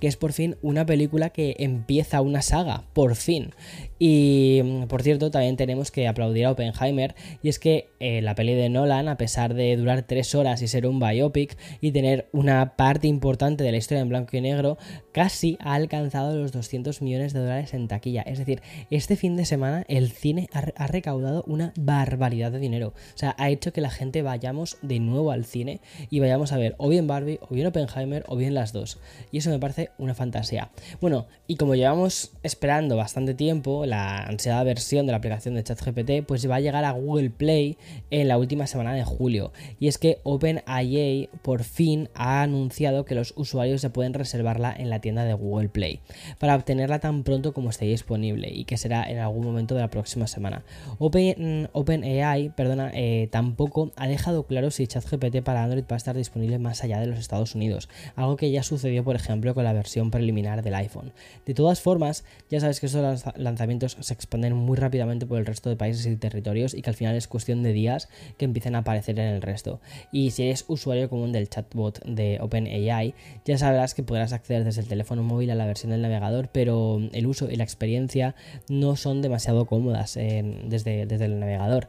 que 0.00 0.08
es 0.08 0.16
por 0.16 0.32
fin 0.32 0.56
una 0.62 0.86
película 0.86 1.30
que 1.30 1.56
empieza 1.58 2.20
una 2.20 2.42
saga, 2.42 2.84
por 2.92 3.14
fin. 3.16 3.50
Y 3.98 4.60
mm, 4.64 4.84
por 4.84 5.02
cierto, 5.02 5.30
también 5.30 5.56
tenemos 5.56 5.90
que 5.90 6.08
aplaudir 6.08 6.46
a 6.46 6.50
Oppenheimer, 6.50 7.14
y 7.42 7.48
es 7.48 7.58
que 7.58 7.90
eh, 8.00 8.20
la 8.20 8.34
peli 8.34 8.54
de 8.54 8.68
Nolan, 8.68 9.08
a 9.08 9.16
pesar 9.16 9.54
de 9.54 9.76
durar 9.76 10.02
tres 10.02 10.34
horas 10.34 10.62
y 10.62 10.68
ser 10.68 10.86
un 10.86 10.98
biopic 10.98 11.56
y 11.80 11.92
tener 11.92 12.28
una 12.32 12.76
parte 12.76 13.06
importante 13.06 13.64
de 13.64 13.70
la 13.70 13.78
historia 13.78 14.02
en 14.02 14.08
blanco 14.08 14.36
y 14.36 14.40
negro, 14.40 14.78
casi 15.12 15.56
ha 15.60 15.74
alcanzado 15.74 16.36
los 16.36 16.52
200 16.52 17.02
millones 17.02 17.32
de 17.32 17.40
dólares 17.40 17.74
en 17.74 17.88
taquilla. 17.88 18.22
Es 18.22 18.38
decir, 18.38 18.62
este 18.90 19.16
fin 19.16 19.36
de 19.36 19.44
semana 19.44 19.84
el 19.88 20.10
cine 20.10 20.48
ha, 20.52 20.86
recaudado 20.86 21.44
una 21.46 21.72
barbaridad 21.76 22.52
de 22.52 22.58
dinero. 22.58 22.88
O 23.14 23.18
sea, 23.18 23.34
ha 23.38 23.50
hecho 23.50 23.72
que 23.72 23.80
la 23.80 23.90
gente 23.90 24.22
vayamos 24.22 24.78
de 24.82 25.00
nuevo 25.00 25.30
al 25.30 25.44
cine 25.44 25.80
y 26.10 26.20
vayamos 26.20 26.52
a 26.52 26.58
ver 26.58 26.74
o 26.78 26.88
bien 26.88 27.06
Barbie, 27.06 27.38
o 27.40 27.54
bien 27.54 27.66
Oppenheimer, 27.66 28.24
o 28.26 28.36
bien 28.36 28.54
las 28.54 28.72
dos. 28.72 28.98
Y 29.30 29.38
eso 29.38 29.50
me 29.50 29.58
parece 29.58 29.81
una 29.98 30.14
fantasía. 30.14 30.70
Bueno, 31.00 31.26
y 31.46 31.56
como 31.56 31.74
llevamos 31.74 32.32
esperando 32.42 32.96
bastante 32.96 33.34
tiempo, 33.34 33.86
la 33.86 34.24
ansiada 34.24 34.62
versión 34.64 35.06
de 35.06 35.12
la 35.12 35.18
aplicación 35.18 35.54
de 35.54 35.62
ChatGPT, 35.62 36.26
pues 36.26 36.48
va 36.48 36.56
a 36.56 36.60
llegar 36.60 36.84
a 36.84 36.92
Google 36.92 37.30
Play 37.30 37.76
en 38.10 38.28
la 38.28 38.38
última 38.38 38.66
semana 38.66 38.94
de 38.94 39.04
julio. 39.04 39.52
Y 39.78 39.88
es 39.88 39.98
que 39.98 40.18
OpenAI 40.22 41.28
por 41.42 41.64
fin 41.64 42.08
ha 42.14 42.42
anunciado 42.42 43.04
que 43.04 43.14
los 43.14 43.34
usuarios 43.36 43.80
se 43.80 43.90
pueden 43.90 44.14
reservarla 44.14 44.74
en 44.76 44.90
la 44.90 45.00
tienda 45.00 45.24
de 45.24 45.34
Google 45.34 45.68
Play 45.68 46.00
para 46.38 46.54
obtenerla 46.54 46.98
tan 46.98 47.22
pronto 47.22 47.52
como 47.52 47.70
esté 47.70 47.86
disponible 47.86 48.48
y 48.50 48.64
que 48.64 48.76
será 48.76 49.08
en 49.08 49.18
algún 49.18 49.44
momento 49.44 49.74
de 49.74 49.80
la 49.80 49.90
próxima 49.90 50.26
semana. 50.26 50.64
Open, 50.98 51.68
OpenAI, 51.72 52.50
perdona, 52.50 52.90
eh, 52.94 53.28
tampoco 53.30 53.92
ha 53.96 54.08
dejado 54.08 54.46
claro 54.46 54.70
si 54.70 54.86
ChatGPT 54.86 55.42
para 55.42 55.64
Android 55.64 55.84
va 55.90 55.96
a 55.96 55.96
estar 55.96 56.16
disponible 56.16 56.58
más 56.58 56.82
allá 56.82 57.00
de 57.00 57.06
los 57.06 57.18
Estados 57.18 57.54
Unidos, 57.54 57.88
algo 58.16 58.36
que 58.36 58.50
ya 58.50 58.62
sucedió 58.62 59.04
por 59.04 59.16
ejemplo 59.16 59.54
con 59.54 59.64
la 59.64 59.71
versión 59.72 60.10
preliminar 60.10 60.62
del 60.62 60.74
iPhone. 60.74 61.12
De 61.46 61.54
todas 61.54 61.80
formas, 61.80 62.24
ya 62.50 62.60
sabes 62.60 62.80
que 62.80 62.86
estos 62.86 63.24
lanzamientos 63.36 63.96
se 64.00 64.14
expanden 64.14 64.54
muy 64.54 64.76
rápidamente 64.76 65.26
por 65.26 65.38
el 65.38 65.46
resto 65.46 65.70
de 65.70 65.76
países 65.76 66.06
y 66.06 66.16
territorios 66.16 66.74
y 66.74 66.82
que 66.82 66.90
al 66.90 66.96
final 66.96 67.16
es 67.16 67.28
cuestión 67.28 67.62
de 67.62 67.72
días 67.72 68.08
que 68.36 68.44
empiecen 68.44 68.74
a 68.74 68.78
aparecer 68.78 69.18
en 69.18 69.34
el 69.34 69.42
resto. 69.42 69.80
Y 70.10 70.30
si 70.30 70.44
eres 70.44 70.64
usuario 70.68 71.08
común 71.08 71.32
del 71.32 71.48
chatbot 71.48 72.04
de 72.04 72.38
OpenAI, 72.40 73.14
ya 73.44 73.58
sabrás 73.58 73.94
que 73.94 74.02
podrás 74.02 74.32
acceder 74.32 74.64
desde 74.64 74.80
el 74.80 74.88
teléfono 74.88 75.22
móvil 75.22 75.50
a 75.50 75.54
la 75.54 75.66
versión 75.66 75.92
del 75.92 76.02
navegador, 76.02 76.48
pero 76.52 77.00
el 77.12 77.26
uso 77.26 77.50
y 77.50 77.56
la 77.56 77.64
experiencia 77.64 78.34
no 78.68 78.96
son 78.96 79.22
demasiado 79.22 79.66
cómodas 79.66 80.14
desde, 80.14 81.06
desde, 81.06 81.24
el 81.24 81.40
navegador. 81.40 81.86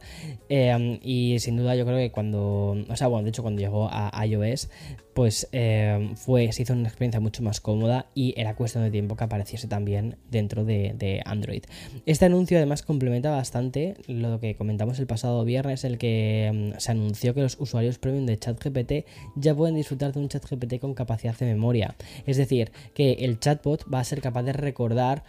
Em, 0.48 0.98
y 1.02 1.38
sin 1.40 1.56
duda 1.56 1.74
yo 1.74 1.84
creo 1.84 1.98
que 1.98 2.10
cuando, 2.10 2.76
o 2.88 2.96
sea, 2.96 3.08
bueno, 3.08 3.24
de 3.24 3.30
hecho 3.30 3.42
cuando 3.42 3.60
llegó 3.60 3.88
a 3.90 4.24
iOS, 4.26 4.68
pues 5.14 5.48
em, 5.52 6.16
fue, 6.16 6.52
se 6.52 6.62
hizo 6.62 6.72
una 6.72 6.88
experiencia 6.88 7.20
mucho 7.20 7.42
más 7.42 7.60
cómoda 7.60 8.06
y 8.14 8.34
era 8.36 8.56
cuestión 8.56 8.84
de 8.84 8.90
tiempo 8.90 9.16
que 9.16 9.24
apareciese 9.24 9.68
también 9.68 10.16
dentro 10.30 10.64
de, 10.64 11.22
Android. 11.24 11.62
Este 12.06 12.24
anuncio 12.24 12.56
además 12.56 12.82
complementa 12.82 13.30
bastante 13.30 13.96
lo 14.08 14.40
que 14.40 14.56
comentamos 14.56 14.98
el 14.98 15.06
pasado 15.06 15.44
viernes, 15.44 15.84
el 15.84 15.98
que 15.98 16.46
em, 16.46 16.72
se 16.78 16.90
anunció 16.90 17.34
que 17.34 17.42
los 17.42 17.58
usuarios 17.60 17.98
premium 17.98 18.26
de 18.26 18.38
ChatGPT 18.38 18.92
ya 19.36 19.54
pueden 19.54 19.76
disfrutar 19.76 20.12
de 20.12 20.20
un 20.20 20.28
ChatGPT 20.28 20.80
con 20.80 20.94
capacidad 20.94 21.36
de 21.38 21.46
memoria. 21.46 21.94
Es 22.26 22.36
decir, 22.36 22.72
que 22.94 23.12
el 23.20 23.38
chatbot 23.38 23.84
va 23.92 24.00
a 24.00 24.04
ser 24.04 24.20
capaz 24.20 24.42
de 24.42 24.52
recordar 24.52 25.24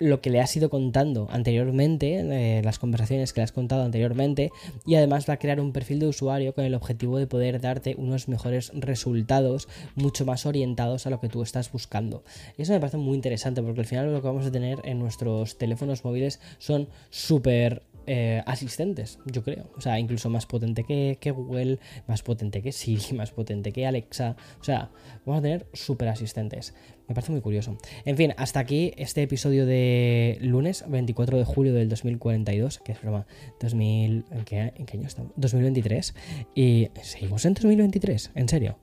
lo 0.00 0.20
que 0.20 0.30
le 0.30 0.40
has 0.40 0.56
ido 0.56 0.70
contando 0.70 1.28
anteriormente, 1.30 2.18
eh, 2.18 2.62
las 2.64 2.78
conversaciones 2.78 3.32
que 3.32 3.40
le 3.40 3.44
has 3.44 3.52
contado 3.52 3.84
anteriormente, 3.84 4.50
y 4.86 4.96
además 4.96 5.28
va 5.28 5.34
a 5.34 5.38
crear 5.38 5.60
un 5.60 5.72
perfil 5.72 6.00
de 6.00 6.08
usuario 6.08 6.54
con 6.54 6.64
el 6.64 6.74
objetivo 6.74 7.18
de 7.18 7.26
poder 7.26 7.60
darte 7.60 7.94
unos 7.96 8.26
mejores 8.26 8.72
resultados 8.74 9.68
mucho 9.94 10.24
más 10.24 10.46
orientados 10.46 11.06
a 11.06 11.10
lo 11.10 11.20
que 11.20 11.28
tú 11.28 11.42
estás 11.42 11.70
buscando. 11.70 12.24
Eso 12.56 12.72
me 12.72 12.80
parece 12.80 12.96
muy 12.96 13.14
interesante 13.14 13.62
porque 13.62 13.80
al 13.80 13.86
final 13.86 14.12
lo 14.12 14.20
que 14.20 14.26
vamos 14.26 14.46
a 14.46 14.50
tener 14.50 14.78
en 14.84 14.98
nuestros 14.98 15.58
teléfonos 15.58 16.04
móviles 16.04 16.40
son 16.58 16.88
súper 17.10 17.82
eh, 18.06 18.42
asistentes, 18.46 19.18
yo 19.26 19.42
creo. 19.42 19.70
O 19.76 19.80
sea, 19.80 19.98
incluso 19.98 20.30
más 20.30 20.46
potente 20.46 20.84
que, 20.84 21.18
que, 21.20 21.30
Google, 21.30 21.78
más 22.06 22.22
potente 22.22 22.62
que 22.62 22.72
Siri, 22.72 23.12
más 23.14 23.30
potente 23.30 23.72
que 23.72 23.86
Alexa. 23.86 24.36
O 24.60 24.64
sea, 24.64 24.90
vamos 25.24 25.40
a 25.40 25.42
tener 25.42 25.66
súper 25.72 26.08
asistentes. 26.08 26.74
Me 27.08 27.14
parece 27.14 27.32
muy 27.32 27.40
curioso. 27.40 27.76
En 28.04 28.16
fin, 28.16 28.34
hasta 28.36 28.60
aquí 28.60 28.92
este 28.96 29.22
episodio 29.22 29.66
de 29.66 30.38
lunes 30.40 30.84
24 30.86 31.38
de 31.38 31.44
julio 31.44 31.74
del 31.74 31.88
2042, 31.88 32.78
que 32.78 32.92
es 32.92 33.02
broma, 33.02 33.26
2000, 33.60 34.24
¿en 34.30 34.44
qué, 34.44 34.58
año 34.58 35.06
estamos? 35.06 35.32
2023. 35.36 36.14
Y 36.54 36.88
seguimos 37.02 37.44
en 37.46 37.54
2023, 37.54 38.30
¿en 38.36 38.48
serio? 38.48 38.78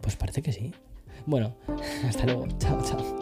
Pues 0.00 0.14
parece 0.14 0.40
que 0.40 0.52
sí. 0.52 0.72
Bueno, 1.26 1.56
hasta 2.08 2.26
luego. 2.26 2.46
Chao, 2.58 2.80
chao. 2.84 3.19